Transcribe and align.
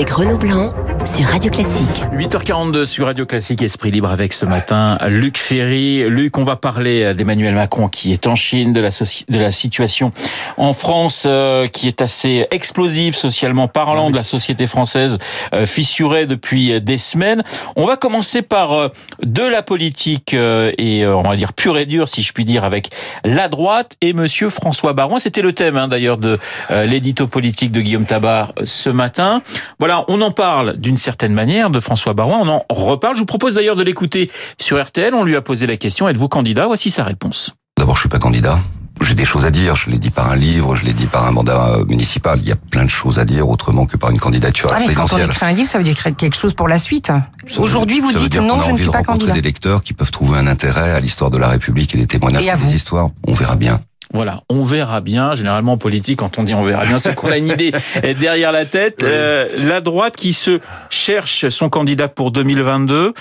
avec 0.00 0.12
Renaud 0.12 0.38
Blanc 0.38 0.72
sur 1.14 1.26
Radio 1.26 1.50
Classique. 1.50 2.04
8h42 2.12 2.84
sur 2.84 3.06
Radio 3.06 3.26
Classique, 3.26 3.62
Esprit 3.62 3.90
Libre 3.90 4.10
avec 4.10 4.32
ce 4.32 4.44
matin 4.44 4.98
Luc 5.08 5.38
Ferry. 5.38 6.08
Luc, 6.08 6.38
on 6.38 6.44
va 6.44 6.56
parler 6.56 7.14
d'Emmanuel 7.14 7.54
Macron 7.54 7.88
qui 7.88 8.12
est 8.12 8.26
en 8.26 8.36
Chine, 8.36 8.72
de 8.72 8.80
la, 8.80 8.90
de 8.90 9.38
la 9.38 9.50
situation 9.50 10.12
en 10.56 10.72
France 10.72 11.24
euh, 11.26 11.66
qui 11.66 11.88
est 11.88 12.00
assez 12.00 12.46
explosive 12.50 13.16
socialement 13.16 13.66
parlant, 13.66 14.10
de 14.10 14.16
la 14.16 14.22
société 14.22 14.66
française 14.66 15.18
euh, 15.54 15.66
fissurée 15.66 16.26
depuis 16.26 16.80
des 16.80 16.98
semaines. 16.98 17.42
On 17.76 17.86
va 17.86 17.96
commencer 17.96 18.42
par 18.42 18.72
euh, 18.72 18.88
de 19.22 19.42
la 19.42 19.62
politique 19.62 20.34
et 20.34 21.06
on 21.06 21.22
va 21.22 21.36
dire 21.36 21.52
pure 21.52 21.78
et 21.78 21.86
dure 21.86 22.08
si 22.08 22.22
je 22.22 22.32
puis 22.32 22.44
dire 22.44 22.64
avec 22.64 22.90
la 23.24 23.48
droite 23.48 23.96
et 24.00 24.12
monsieur 24.12 24.50
François 24.50 24.92
Barouin. 24.92 25.18
C'était 25.18 25.42
le 25.42 25.52
thème 25.52 25.76
hein, 25.76 25.88
d'ailleurs 25.88 26.18
de 26.18 26.38
l'édito 26.70 27.26
politique 27.26 27.72
de 27.72 27.80
Guillaume 27.80 28.06
Tabar 28.06 28.52
ce 28.64 28.90
matin. 28.90 29.42
Voilà, 29.78 30.04
on 30.08 30.20
en 30.20 30.30
parle 30.30 30.76
d'une 30.76 30.96
certaine 31.00 31.34
manière 31.34 31.70
de 31.70 31.80
François 31.80 32.14
Barouin. 32.14 32.38
On 32.40 32.48
en 32.48 32.64
reparle. 32.68 33.16
Je 33.16 33.20
vous 33.20 33.26
propose 33.26 33.54
d'ailleurs 33.54 33.76
de 33.76 33.82
l'écouter 33.82 34.30
sur 34.58 34.82
RTL. 34.82 35.14
On 35.14 35.24
lui 35.24 35.36
a 35.36 35.42
posé 35.42 35.66
la 35.66 35.76
question 35.76 36.08
êtes-vous 36.08 36.28
candidat? 36.28 36.66
Voici 36.66 36.90
sa 36.90 37.04
réponse. 37.04 37.54
D'abord, 37.76 37.96
je 37.96 38.00
suis 38.00 38.08
pas 38.08 38.18
candidat. 38.18 38.58
J'ai 39.00 39.14
des 39.14 39.24
choses 39.24 39.46
à 39.46 39.50
dire. 39.50 39.76
Je 39.76 39.90
l'ai 39.90 39.98
dit 39.98 40.10
par 40.10 40.30
un 40.30 40.36
livre, 40.36 40.74
je 40.76 40.84
l'ai 40.84 40.92
dit 40.92 41.06
par 41.06 41.26
un 41.26 41.30
mandat 41.30 41.70
euh, 41.70 41.84
municipal. 41.86 42.38
Il 42.42 42.48
y 42.48 42.52
a 42.52 42.56
plein 42.56 42.84
de 42.84 42.90
choses 42.90 43.18
à 43.18 43.24
dire 43.24 43.48
autrement 43.48 43.86
que 43.86 43.96
par 43.96 44.10
une 44.10 44.18
candidature 44.18 44.70
ah, 44.74 44.78
mais 44.86 44.92
Quand 44.92 45.12
on 45.14 45.18
écrit 45.18 45.46
un 45.46 45.52
livre, 45.52 45.68
ça 45.68 45.78
veut 45.78 45.84
dire 45.84 45.96
quelque 46.16 46.36
chose 46.36 46.52
pour 46.52 46.68
la 46.68 46.78
suite. 46.78 47.10
Aujourd'hui, 47.56 48.00
vous 48.00 48.12
dites 48.12 48.36
non, 48.36 48.60
je 48.60 48.72
ne 48.72 48.78
suis 48.78 48.88
pas 48.88 49.02
candidat. 49.02 49.32
des 49.32 49.40
lecteurs 49.40 49.82
qui 49.82 49.94
peuvent 49.94 50.10
trouver 50.10 50.38
un 50.38 50.46
intérêt 50.46 50.92
à 50.92 51.00
l'histoire 51.00 51.30
de 51.30 51.38
la 51.38 51.48
République 51.48 51.94
et 51.94 51.98
des 51.98 52.06
témoignages 52.06 52.58
des 52.60 52.74
histoires. 52.74 53.08
On 53.26 53.32
verra 53.32 53.56
bien. 53.56 53.80
Voilà, 54.12 54.42
on 54.48 54.62
verra 54.62 55.00
bien. 55.00 55.34
Généralement 55.34 55.72
en 55.72 55.78
politique, 55.78 56.18
quand 56.18 56.38
on 56.38 56.42
dit 56.42 56.54
on 56.54 56.62
verra 56.62 56.84
bien, 56.84 56.98
c'est 56.98 57.14
qu'on 57.14 57.30
a 57.30 57.38
une 57.38 57.48
idée 57.52 57.72
derrière 58.18 58.52
la 58.52 58.64
tête. 58.64 59.02
Euh, 59.02 59.48
la 59.56 59.80
droite 59.80 60.16
qui 60.16 60.32
se 60.32 60.60
cherche 60.88 61.48
son 61.48 61.68
candidat 61.68 62.08
pour 62.08 62.30
2022. 62.30 63.14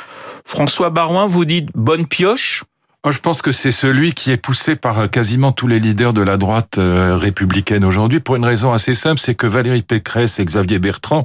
François 0.46 0.90
Barouin, 0.90 1.28
vous 1.28 1.46
dites 1.46 1.70
bonne 1.76 2.08
pioche 2.08 2.64
je 3.08 3.20
pense 3.20 3.42
que 3.42 3.54
c'est 3.54 3.72
celui 3.72 4.12
qui 4.12 4.30
est 4.30 4.38
poussé 4.38 4.76
par 4.76 5.00
euh, 5.00 5.08
quasiment 5.08 5.54
tous 5.54 5.68
les 5.68 5.80
leaders 5.80 6.12
de 6.12 6.22
la 6.22 6.36
droite 6.36 6.78
euh, 6.78 7.16
républicaine 7.16 7.86
aujourd'hui 7.86 8.20
pour 8.20 8.36
une 8.36 8.44
raison 8.44 8.74
assez 8.74 8.94
simple, 8.94 9.22
c'est 9.22 9.36
que 9.36 9.48
Valérie 9.48 9.84
Pécresse 9.84 10.38
et 10.40 10.44
Xavier 10.44 10.80
Bertrand 10.80 11.24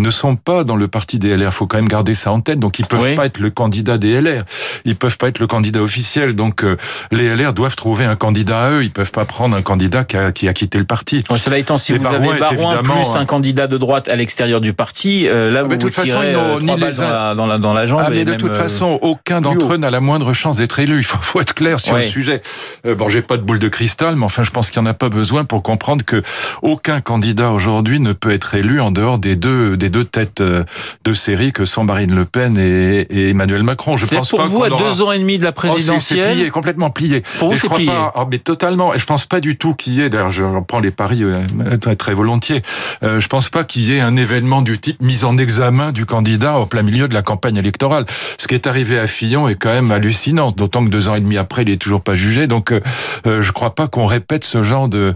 ne 0.00 0.10
sont 0.10 0.34
pas 0.34 0.64
dans 0.64 0.74
le 0.74 0.88
parti 0.88 1.20
des 1.20 1.36
LR. 1.36 1.54
Faut 1.54 1.68
quand 1.68 1.76
même 1.76 1.86
garder 1.88 2.14
ça 2.14 2.32
en 2.32 2.40
tête. 2.40 2.58
Donc 2.58 2.80
ils 2.80 2.86
peuvent 2.86 3.14
pas 3.14 3.26
être 3.26 3.38
le 3.38 3.50
candidat 3.50 3.98
des 3.98 4.20
LR. 4.20 4.42
Ils 4.84 4.96
peuvent 4.96 5.16
pas 5.16 5.28
être 5.28 5.38
le 5.38 5.46
candidat 5.46 5.80
officiel. 5.80 6.34
Donc 6.34 6.64
euh, 6.64 6.76
les 7.12 7.32
LR 7.36 7.52
doivent 7.52 7.76
trouver 7.76 8.04
un 8.04 8.16
candidat 8.16 8.64
à 8.64 8.70
eux. 8.72 8.82
Ils 8.82 8.90
peuvent 8.90 9.12
pas 9.12 9.24
prendre 9.24 9.56
un 9.56 9.62
candidat 9.62 10.02
qui 10.02 10.16
a, 10.16 10.32
qui 10.32 10.48
a 10.48 10.52
quitté 10.52 10.78
le 10.78 10.86
parti. 10.86 11.22
Ouais, 11.30 11.38
cela 11.38 11.58
étant, 11.58 11.78
si 11.78 11.92
vous 11.92 12.04
avez 12.04 12.36
Barouin 12.36 12.82
plus 12.82 13.14
un 13.14 13.26
candidat 13.26 13.68
de 13.68 13.78
droite 13.78 14.08
à 14.08 14.16
l'extérieur 14.16 14.60
du 14.60 14.72
parti, 14.72 15.26
là 15.26 15.60
ah, 15.60 15.62
vous, 15.62 15.76
de 15.76 15.76
toute 15.76 15.94
façon, 15.94 16.14
dans, 16.14 16.58
la, 16.76 17.34
dans, 17.36 17.46
la, 17.46 17.58
dans 17.58 17.72
la 17.72 17.86
jambe. 17.86 18.02
Ah, 18.04 18.10
mais 18.10 18.24
de 18.24 18.34
toute 18.34 18.56
façon, 18.56 18.98
aucun 19.02 19.40
d'entre 19.40 19.74
eux 19.74 19.76
n'a 19.76 19.90
la 19.90 20.00
moindre 20.00 20.32
chance 20.32 20.56
d'être 20.56 20.80
élu 20.80 21.04
faut, 21.20 21.40
être 21.40 21.54
clair 21.54 21.80
sur 21.80 21.96
le 21.96 22.02
sujet. 22.02 22.42
Euh, 22.86 22.94
bon, 22.94 23.08
j'ai 23.08 23.22
pas 23.22 23.36
de 23.36 23.42
boule 23.42 23.58
de 23.58 23.68
cristal, 23.68 24.16
mais 24.16 24.24
enfin, 24.24 24.42
je 24.42 24.50
pense 24.50 24.70
qu'il 24.70 24.80
n'y 24.82 24.88
en 24.88 24.90
a 24.90 24.94
pas 24.94 25.08
besoin 25.08 25.44
pour 25.44 25.62
comprendre 25.62 26.04
que 26.04 26.22
aucun 26.62 27.00
candidat 27.00 27.50
aujourd'hui 27.50 28.00
ne 28.00 28.12
peut 28.12 28.30
être 28.30 28.54
élu 28.54 28.80
en 28.80 28.90
dehors 28.90 29.18
des 29.18 29.36
deux 29.36 29.76
des 29.76 29.90
deux 29.90 30.04
têtes 30.04 30.40
euh, 30.40 30.64
de 31.04 31.14
série 31.14 31.52
que 31.52 31.64
sont 31.64 31.84
Marine 31.84 32.14
Le 32.14 32.24
Pen 32.24 32.56
et, 32.58 33.30
Emmanuel 33.30 33.62
Macron. 33.62 33.96
Je 33.96 34.06
pense 34.06 34.30
pour 34.30 34.38
pas 34.38 34.46
vous 34.46 34.64
à 34.64 34.70
deux 34.70 35.02
ans 35.02 35.12
et 35.12 35.18
demi 35.18 35.38
de 35.38 35.44
la 35.44 35.50
oh, 35.50 35.52
présidentielle, 35.52 36.26
c'est 36.28 36.34
plié, 36.34 36.50
complètement 36.50 36.90
plié. 36.90 37.22
Pour 37.38 37.50
vous, 37.50 37.56
c'est 37.56 37.68
plié. 37.68 37.86
Pas, 37.86 38.12
oh, 38.14 38.24
mais 38.30 38.38
totalement. 38.38 38.94
Et 38.94 38.98
je 38.98 39.06
pense 39.06 39.26
pas 39.26 39.40
du 39.40 39.56
tout 39.56 39.74
qu'il 39.74 39.94
y 39.94 40.00
ait. 40.00 40.10
D'ailleurs, 40.10 40.30
je 40.30 40.44
prends 40.66 40.80
les 40.80 40.90
paris 40.90 41.22
euh, 41.22 41.76
très 41.80 41.96
très 41.96 42.14
volontiers. 42.14 42.62
Euh, 43.02 43.20
je 43.20 43.28
pense 43.28 43.48
pas 43.48 43.64
qu'il 43.64 43.82
y 43.82 43.94
ait 43.94 44.00
un 44.00 44.16
événement 44.16 44.62
du 44.62 44.78
type 44.78 45.00
mise 45.00 45.24
en 45.24 45.36
examen 45.36 45.92
du 45.92 46.06
candidat 46.06 46.58
au 46.58 46.66
plein 46.66 46.82
milieu 46.82 47.08
de 47.08 47.14
la 47.14 47.22
campagne 47.22 47.56
électorale. 47.56 48.06
Ce 48.38 48.46
qui 48.46 48.54
est 48.54 48.66
arrivé 48.66 48.98
à 48.98 49.06
Fillon 49.06 49.48
est 49.48 49.56
quand 49.56 49.72
même 49.72 49.90
hallucinant, 49.90 50.52
d'autant 50.52 50.84
que 50.84 50.90
deux 50.90 51.01
ans 51.08 51.14
et 51.14 51.20
demi 51.20 51.38
après, 51.38 51.62
il 51.62 51.70
est 51.70 51.80
toujours 51.80 52.02
pas 52.02 52.14
jugé. 52.14 52.46
Donc, 52.46 52.72
euh, 52.72 52.80
euh, 53.26 53.42
je 53.42 53.52
crois 53.52 53.74
pas 53.74 53.88
qu'on 53.88 54.06
répète 54.06 54.44
ce 54.44 54.62
genre 54.62 54.88
de, 54.88 55.14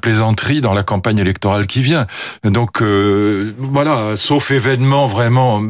plaisanterie 0.00 0.60
dans 0.60 0.74
la 0.74 0.82
campagne 0.82 1.18
électorale 1.18 1.66
qui 1.66 1.80
vient. 1.80 2.06
Donc, 2.44 2.82
euh, 2.82 3.52
voilà, 3.58 4.16
sauf 4.16 4.50
événement 4.50 5.06
vraiment 5.06 5.62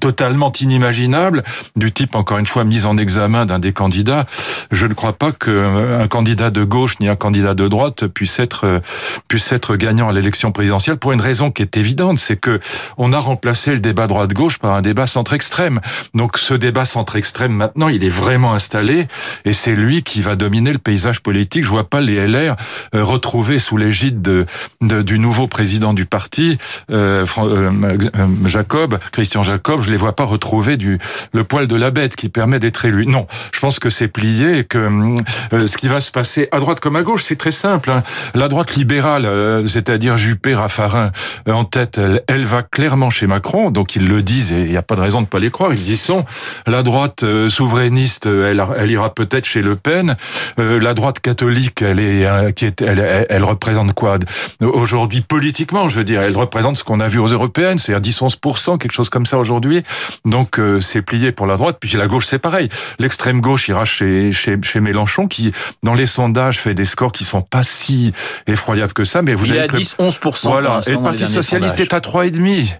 totalement 0.00 0.52
inimaginable, 0.52 1.42
du 1.74 1.92
type, 1.92 2.14
encore 2.14 2.38
une 2.38 2.46
fois, 2.46 2.64
mise 2.64 2.86
en 2.86 2.96
examen 2.96 3.46
d'un 3.46 3.58
des 3.58 3.72
candidats, 3.72 4.26
je 4.70 4.86
ne 4.86 4.94
crois 4.94 5.14
pas 5.14 5.32
qu'un 5.32 6.06
candidat 6.08 6.50
de 6.50 6.64
gauche 6.64 6.94
ni 7.00 7.08
un 7.08 7.16
candidat 7.16 7.54
de 7.54 7.66
droite 7.68 8.06
puisse 8.06 8.38
être, 8.38 8.80
puisse 9.28 9.50
être 9.52 9.76
gagnant 9.76 10.08
à 10.08 10.12
l'élection 10.12 10.52
présidentielle 10.52 10.96
pour 10.96 11.12
une 11.12 11.20
raison 11.20 11.50
qui 11.50 11.62
est 11.62 11.76
évidente, 11.76 12.18
c'est 12.18 12.36
que 12.36 12.60
on 12.96 13.12
a 13.12 13.18
remplacé 13.18 13.72
le 13.72 13.80
débat 13.80 14.06
droite-gauche 14.06 14.58
par 14.58 14.72
un 14.72 14.82
débat 14.82 15.06
centre-extrême. 15.06 15.80
Donc, 16.14 16.38
ce 16.38 16.54
débat 16.54 16.84
centre-extrême, 16.84 17.52
maintenant, 17.52 17.88
il 17.88 18.04
est 18.04 18.08
vraiment 18.08 18.54
installé 18.54 18.95
et 19.44 19.52
c'est 19.52 19.74
lui 19.74 20.02
qui 20.02 20.20
va 20.20 20.36
dominer 20.36 20.72
le 20.72 20.78
paysage 20.78 21.20
politique. 21.20 21.64
Je 21.64 21.68
vois 21.68 21.88
pas 21.88 22.00
les 22.00 22.26
LR 22.26 22.56
euh, 22.94 23.04
retrouver 23.04 23.58
sous 23.58 23.76
l'égide 23.76 24.22
de, 24.22 24.46
du 24.80 25.18
nouveau 25.18 25.46
président 25.46 25.92
du 25.92 26.06
parti, 26.06 26.58
euh, 26.90 27.26
euh, 27.38 27.98
Jacob, 28.46 28.98
Christian 29.12 29.42
Jacob. 29.42 29.82
Je 29.82 29.90
les 29.90 29.96
vois 29.96 30.14
pas 30.14 30.24
retrouver 30.24 30.76
du 30.76 30.98
le 31.32 31.44
poil 31.44 31.66
de 31.66 31.76
la 31.76 31.90
bête 31.90 32.16
qui 32.16 32.28
permet 32.28 32.58
d'être 32.58 32.84
élu. 32.84 33.06
Non, 33.06 33.26
je 33.52 33.60
pense 33.60 33.78
que 33.78 33.90
c'est 33.90 34.08
plié 34.08 34.58
et 34.58 34.64
que 34.64 35.16
ce 35.52 35.76
qui 35.76 35.88
va 35.88 36.00
se 36.00 36.10
passer 36.10 36.48
à 36.52 36.60
droite 36.60 36.80
comme 36.80 36.96
à 36.96 37.02
gauche, 37.02 37.24
c'est 37.24 37.36
très 37.36 37.52
simple. 37.52 37.90
Hein. 37.90 38.02
La 38.34 38.48
droite 38.48 38.74
libérale, 38.74 39.62
c'est-à-dire 39.66 40.16
Juppé, 40.16 40.54
Raffarin 40.54 41.10
en 41.48 41.64
tête, 41.64 41.98
elle, 41.98 42.22
elle, 42.28 42.44
va 42.44 42.62
clairement 42.62 43.10
chez 43.10 43.26
Macron. 43.26 43.70
Donc 43.70 43.96
ils 43.96 44.06
le 44.06 44.22
disent 44.22 44.52
et 44.52 44.62
il 44.62 44.70
n'y 44.70 44.76
a 44.76 44.82
pas 44.82 44.96
de 44.96 45.00
raison 45.00 45.22
de 45.22 45.26
pas 45.26 45.38
les 45.38 45.50
croire. 45.50 45.72
Ils 45.72 45.90
y 45.90 45.96
sont. 45.96 46.24
La 46.66 46.82
droite 46.82 47.24
souverainiste, 47.48 48.26
elle, 48.26 48.64
elle 48.76 48.85
ira 48.90 49.12
peut-être 49.14 49.44
chez 49.44 49.62
Le 49.62 49.76
Pen. 49.76 50.16
Euh, 50.58 50.80
la 50.80 50.94
droite 50.94 51.20
catholique, 51.20 51.82
elle 51.82 52.00
est, 52.00 52.26
euh, 52.26 52.50
qui 52.50 52.64
est, 52.64 52.82
elle, 52.82 53.26
elle, 53.28 53.44
représente 53.44 53.92
quoi? 53.92 54.18
Aujourd'hui 54.60 55.20
politiquement 55.20 55.88
Je 55.88 55.96
veux 55.96 56.04
dire, 56.04 56.22
elle 56.22 56.36
représente 56.36 56.76
ce 56.76 56.84
qu'on 56.84 57.00
a 57.00 57.08
vu 57.08 57.18
aux 57.18 57.28
européennes, 57.28 57.78
c'est-à-dire 57.78 58.12
10-11%, 58.12 58.78
quelque 58.78 58.92
chose 58.92 59.10
comme 59.10 59.26
ça 59.26 59.38
aujourd'hui. 59.38 59.82
Donc 60.24 60.58
euh, 60.58 60.80
c'est 60.80 61.02
plié 61.02 61.32
pour 61.32 61.46
la 61.46 61.56
droite. 61.56 61.78
Puis 61.80 61.96
la 61.96 62.06
gauche, 62.06 62.26
c'est 62.26 62.38
pareil. 62.38 62.68
L'extrême 62.98 63.40
gauche 63.40 63.68
ira 63.68 63.84
chez, 63.84 64.32
chez, 64.32 64.56
chez 64.62 64.80
Mélenchon, 64.80 65.28
qui 65.28 65.52
dans 65.82 65.94
les 65.94 66.06
sondages 66.06 66.60
fait 66.60 66.74
des 66.74 66.84
scores 66.84 67.12
qui 67.12 67.24
sont 67.24 67.42
pas 67.42 67.62
si 67.62 68.12
effroyables 68.46 68.92
que 68.92 69.04
ça. 69.04 69.22
Mais 69.22 69.34
vous 69.34 69.46
Il 69.46 69.52
avez 69.52 69.62
à 69.62 69.66
10-11%. 69.66 70.48
Voilà. 70.48 70.80
Et 70.86 70.92
le 70.92 71.02
Parti 71.02 71.26
socialiste 71.26 71.80
est 71.80 71.92
à 71.92 72.00
3,5. 72.00 72.76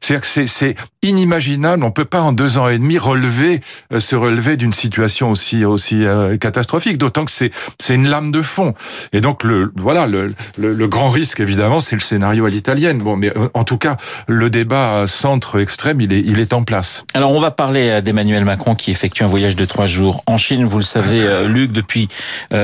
C'est-à-dire 0.00 0.20
que 0.22 0.46
c'est 0.46 0.74
inimaginable. 1.02 1.84
On 1.84 1.90
peut 1.90 2.04
pas 2.04 2.20
en 2.20 2.32
deux 2.32 2.58
ans 2.58 2.68
et 2.68 2.78
demi 2.78 2.98
relever, 2.98 3.62
euh, 3.92 4.00
se 4.00 4.16
relever 4.16 4.56
d'une 4.56 4.72
situation 4.72 5.30
aussi 5.30 5.64
aussi 5.64 6.04
euh, 6.04 6.36
catastrophique. 6.36 6.98
D'autant 6.98 7.24
que 7.24 7.30
c'est 7.30 7.50
c'est 7.78 7.94
une 7.94 8.08
lame 8.08 8.32
de 8.32 8.42
fond. 8.42 8.74
Et 9.12 9.20
donc 9.20 9.42
le 9.44 9.72
voilà 9.76 10.06
le, 10.06 10.28
le, 10.58 10.88
grand 10.88 11.08
risque 11.08 11.40
évidemment 11.40 11.80
c'est 11.80 11.96
le 11.96 12.00
scénario 12.00 12.44
à 12.44 12.50
l'italienne. 12.50 12.98
Bon, 12.98 13.16
mais 13.16 13.36
euh, 13.36 13.48
en 13.54 13.64
tout 13.64 13.78
cas 13.78 13.96
le 14.26 14.50
débat 14.50 15.06
centre 15.06 15.60
extrême 15.60 16.00
il 16.00 16.12
est 16.12 16.20
il 16.20 16.38
est 16.38 16.52
en 16.52 16.64
place. 16.64 17.04
Alors 17.14 17.32
on 17.32 17.40
va 17.40 17.50
parler 17.50 18.02
d'Emmanuel 18.02 18.44
Macron 18.44 18.74
qui 18.74 18.90
effectue 18.90 19.22
un 19.22 19.28
voyage 19.28 19.56
de 19.56 19.64
trois 19.64 19.86
jours 19.86 20.22
en 20.26 20.36
Chine. 20.36 20.64
Vous 20.64 20.78
le 20.78 20.82
savez, 20.82 21.44
Luc, 21.48 21.72
depuis 21.72 22.08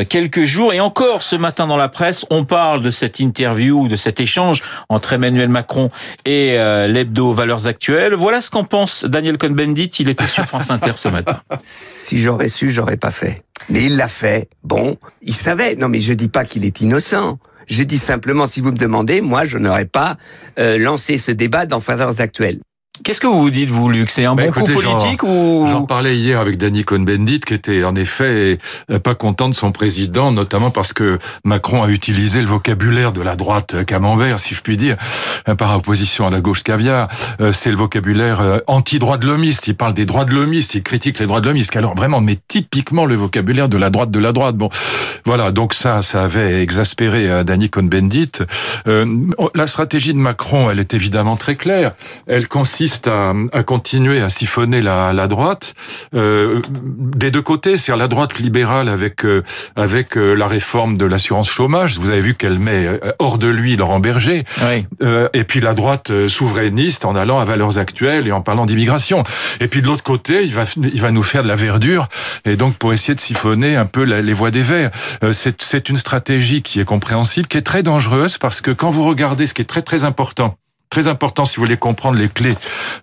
quelques 0.08 0.44
jours 0.44 0.74
et 0.74 0.80
encore 0.80 1.22
ce 1.22 1.36
matin 1.36 1.66
dans 1.66 1.76
la 1.76 1.88
presse, 1.88 2.26
on 2.30 2.44
parle 2.44 2.82
de 2.82 2.90
cette 2.90 3.20
interview, 3.20 3.88
de 3.88 3.96
cet 3.96 4.20
échange 4.20 4.62
entre 4.88 5.14
Emmanuel 5.14 5.48
Macron 5.48 5.88
et 6.24 6.56
l'hebdo 6.96 7.30
Valeurs 7.32 7.66
Actuelles. 7.66 8.14
Voilà 8.14 8.40
ce 8.40 8.50
qu'en 8.50 8.64
pense 8.64 9.04
Daniel 9.04 9.36
Cohn-Bendit. 9.36 9.90
Il 10.00 10.08
était 10.08 10.26
sur 10.26 10.46
France 10.46 10.70
Inter 10.70 10.92
ce 10.94 11.08
matin. 11.08 11.42
Si 11.62 12.18
j'aurais 12.18 12.48
su, 12.48 12.70
j'aurais 12.70 12.96
pas 12.96 13.10
fait. 13.10 13.44
Mais 13.68 13.84
il 13.84 13.96
l'a 13.96 14.08
fait. 14.08 14.48
Bon, 14.64 14.96
il 15.20 15.34
savait. 15.34 15.76
Non, 15.76 15.88
mais 15.91 16.00
je 16.00 16.15
dis 16.15 16.28
pas 16.28 16.47
qu'il 16.47 16.65
est 16.65 16.80
innocent. 16.80 17.38
Je 17.68 17.82
dis 17.82 17.98
simplement, 17.98 18.47
si 18.47 18.62
vous 18.62 18.72
me 18.72 18.78
demandez, 18.78 19.21
moi, 19.21 19.44
je 19.44 19.59
n'aurais 19.59 19.84
pas 19.84 20.16
euh, 20.59 20.78
lancé 20.78 21.18
ce 21.18 21.32
débat 21.32 21.66
dans 21.66 21.80
Valeurs 21.80 22.21
Actuelles. 22.21 22.60
Qu'est-ce 23.04 23.21
que 23.21 23.27
vous 23.27 23.41
vous 23.41 23.51
dites, 23.51 23.71
vous, 23.71 23.89
Luc? 23.89 24.10
C'est 24.10 24.25
un 24.25 24.34
bah, 24.34 24.45
bon 24.47 24.53
coup 24.53 24.72
politique 24.72 25.22
ou 25.22 25.66
J'en 25.69 25.83
parlais 25.83 26.16
hier 26.16 26.41
avec 26.41 26.57
Danny 26.57 26.84
Cohn-Bendit, 26.84 27.41
qui 27.41 27.54
était 27.54 27.84
en 27.84 27.95
effet 27.95 28.59
euh, 28.91 28.98
pas 28.98 29.15
content 29.15 29.48
de 29.48 29.54
son 29.54 29.72
président, 29.72 30.33
notamment 30.33 30.71
parce 30.71 30.93
que 30.93 31.19
Macron 31.45 31.83
a 31.83 31.89
utilisé 31.89 32.41
le 32.41 32.47
vocabulaire 32.47 33.13
de 33.13 33.21
la 33.21 33.37
droite 33.37 33.84
camembert, 33.84 34.41
si 34.41 34.54
je 34.54 34.63
puis 34.63 34.77
dire, 34.77 34.97
euh, 35.48 35.54
par 35.54 35.77
opposition 35.77 36.27
à 36.27 36.31
la 36.31 36.41
gauche 36.41 36.63
caviar. 36.63 37.09
Euh, 37.41 37.53
c'est 37.53 37.71
le 37.71 37.77
vocabulaire 37.77 38.60
anti-droit 38.66 39.19
de 39.19 39.27
l'homiste. 39.27 39.66
Il 39.66 39.77
parle 39.77 39.93
des 39.93 40.07
droits 40.07 40.25
de 40.25 40.34
l'homiste, 40.34 40.75
il 40.75 40.83
critique 40.83 41.19
les 41.19 41.27
droits 41.27 41.41
de 41.41 41.48
l'homiste. 41.48 41.77
Alors 41.77 41.95
vraiment, 41.95 42.21
mais 42.21 42.39
typiquement 42.48 43.04
le 43.04 43.15
vocabulaire 43.15 43.69
de 43.69 43.77
la 43.77 43.91
droite 43.91 44.10
de 44.10 44.19
la 44.19 44.33
droite. 44.33 44.57
Bon, 44.57 44.71
voilà. 45.25 45.53
Donc 45.53 45.75
ça, 45.75 46.03
ça 46.03 46.25
avait 46.25 46.63
exaspéré 46.63 47.45
Danny 47.45 47.69
Cohn-Bendit. 47.69 48.43
la 48.87 49.66
stratégie 49.66 50.15
de 50.15 50.19
Macron, 50.19 50.71
elle 50.71 50.78
est 50.78 50.95
évidemment 50.95 51.37
très 51.37 51.57
claire. 51.57 51.93
Elle 52.27 52.48
consiste 52.48 52.85
consiste 52.86 53.09
à, 53.09 53.34
à, 53.53 53.65
continuer 53.65 54.21
à 54.21 54.28
siphonner 54.28 54.80
la, 54.80 55.12
la 55.12 55.27
droite 55.27 55.74
euh, 56.15 56.62
des 56.71 57.33
deux 57.33 57.42
côtés, 57.42 57.78
c'est-à-dire 57.78 57.97
la 57.97 58.06
droite 58.06 58.38
libérale 58.38 58.88
avec 58.88 59.24
euh, 59.24 59.42
avec 59.74 60.16
euh, 60.16 60.34
la 60.34 60.47
réforme 60.47 60.97
de 60.97 61.04
l'assurance 61.04 61.50
chômage. 61.50 61.98
Vous 61.98 62.10
avez 62.10 62.21
vu 62.21 62.34
qu'elle 62.34 62.60
met 62.60 62.86
hors 63.18 63.38
de 63.38 63.48
lui 63.48 63.74
Laurent 63.74 63.98
Berger. 63.98 64.44
Oui. 64.62 64.86
et 65.34 65.42
puis 65.42 65.60
la 65.60 65.74
droite 65.74 66.12
souverainiste 66.28 67.04
en 67.04 67.16
allant 67.16 67.41
à 67.41 67.44
valeurs 67.44 67.77
actuelles 67.77 68.28
et 68.28 68.33
en 68.33 68.41
parlant 68.41 68.66
d'immigration. 68.66 69.24
Et 69.59 69.66
puis 69.66 69.83
de 69.83 69.88
l'autre 69.88 70.04
côté, 70.04 70.44
il 70.44 70.54
va 70.54 70.62
il 70.77 71.00
va 71.00 71.10
nous 71.10 71.24
faire 71.24 71.42
de 71.42 71.48
la 71.48 71.56
verdure 71.56 72.09
et 72.44 72.54
donc 72.54 72.77
pour 72.77 72.92
essayer 72.92 73.16
de 73.16 73.21
siphonner 73.21 73.74
un 73.74 73.86
peu 73.86 74.03
les 74.03 74.33
voix 74.33 74.53
des 74.53 74.62
Verts. 74.62 74.92
c'est 75.33 75.60
c'est 75.60 75.88
une 75.88 75.97
stratégie 75.97 76.62
qui 76.62 76.78
est 76.78 76.84
compréhensible, 76.84 77.48
qui 77.48 77.59
est 77.59 77.66
très 77.66 77.83
dangereuse 77.83 78.38
parce 78.38 78.60
que 78.60 78.71
quand 78.71 78.91
vous 78.91 79.04
regardez 79.04 79.48
ce 79.48 79.54
qui 79.54 79.62
est 79.62 79.71
très 79.74 79.83
très 79.83 80.04
important 80.04 80.56
très 80.91 81.06
important 81.06 81.44
si 81.44 81.56
vous 81.56 81.62
voulez 81.62 81.77
comprendre 81.77 82.18
les 82.18 82.28
clés 82.28 82.56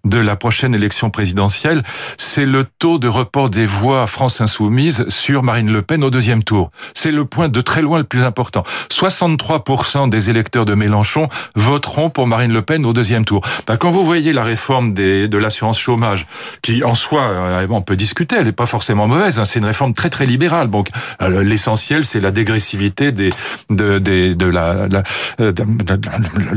de 0.06 0.18
la 0.18 0.36
prochaine 0.36 0.74
élection 0.76 1.10
présidentielle, 1.10 1.84
c'est 2.18 2.46
le 2.46 2.66
taux 2.80 3.00
de 3.00 3.08
report 3.08 3.50
des 3.50 3.66
voix 3.66 4.08
France 4.08 4.42
Insoumise 4.42 5.06
sur 5.10 5.44
Marine 5.44 5.72
Le 5.72 5.82
Pen 5.82 6.04
au 6.04 6.10
deuxième 6.10 6.44
tour. 6.44 6.70
C'est 6.94 7.12
le 7.12 7.26
point 7.26 7.50
de 7.50 7.62
très 7.62 7.82
loin 7.82 7.98
le 7.98 8.04
plus 8.04 8.24
important. 8.24 8.64
63% 8.90 10.10
des 10.10 10.30
électeurs 10.30 10.66
de 10.66 10.74
Mélenchon 10.74 11.28
voteront 11.56 12.10
pour 12.10 12.28
Marine 12.28 12.54
Le 12.54 12.62
Pen 12.62 12.86
au 12.86 12.94
deuxième 12.94 13.26
tour. 13.26 13.42
Ben, 13.68 13.78
quand 13.78 13.92
vous 13.92 14.04
voyez 14.04 14.34
la 14.34 14.44
réforme 14.44 14.94
des, 14.94 15.28
de 15.28 15.38
l'assurance 15.38 15.80
chômage, 15.80 16.26
qui 16.62 16.84
en 16.84 16.96
soi, 16.96 17.22
euh, 17.24 17.68
on 17.70 17.82
peut 17.82 17.96
discuter, 17.96 18.36
elle 18.38 18.46
n'est 18.46 18.52
pas 18.52 18.66
forcément 18.66 19.08
mauvaise, 19.08 19.40
hein, 19.40 19.46
c'est 19.46 19.60
une 19.60 19.66
réforme 19.66 19.94
très 19.94 20.10
très 20.10 20.26
libérale. 20.26 20.70
Donc 20.70 20.90
euh, 21.22 21.44
l'essentiel, 21.44 22.06
c'est 22.06 22.20
la 22.20 22.32
dégressivité 22.32 23.12
des, 23.12 23.32
de, 23.70 24.00
de 24.00 24.46
la, 24.46 24.88
la, 24.88 25.04
euh, 25.40 25.52
de, 25.52 25.64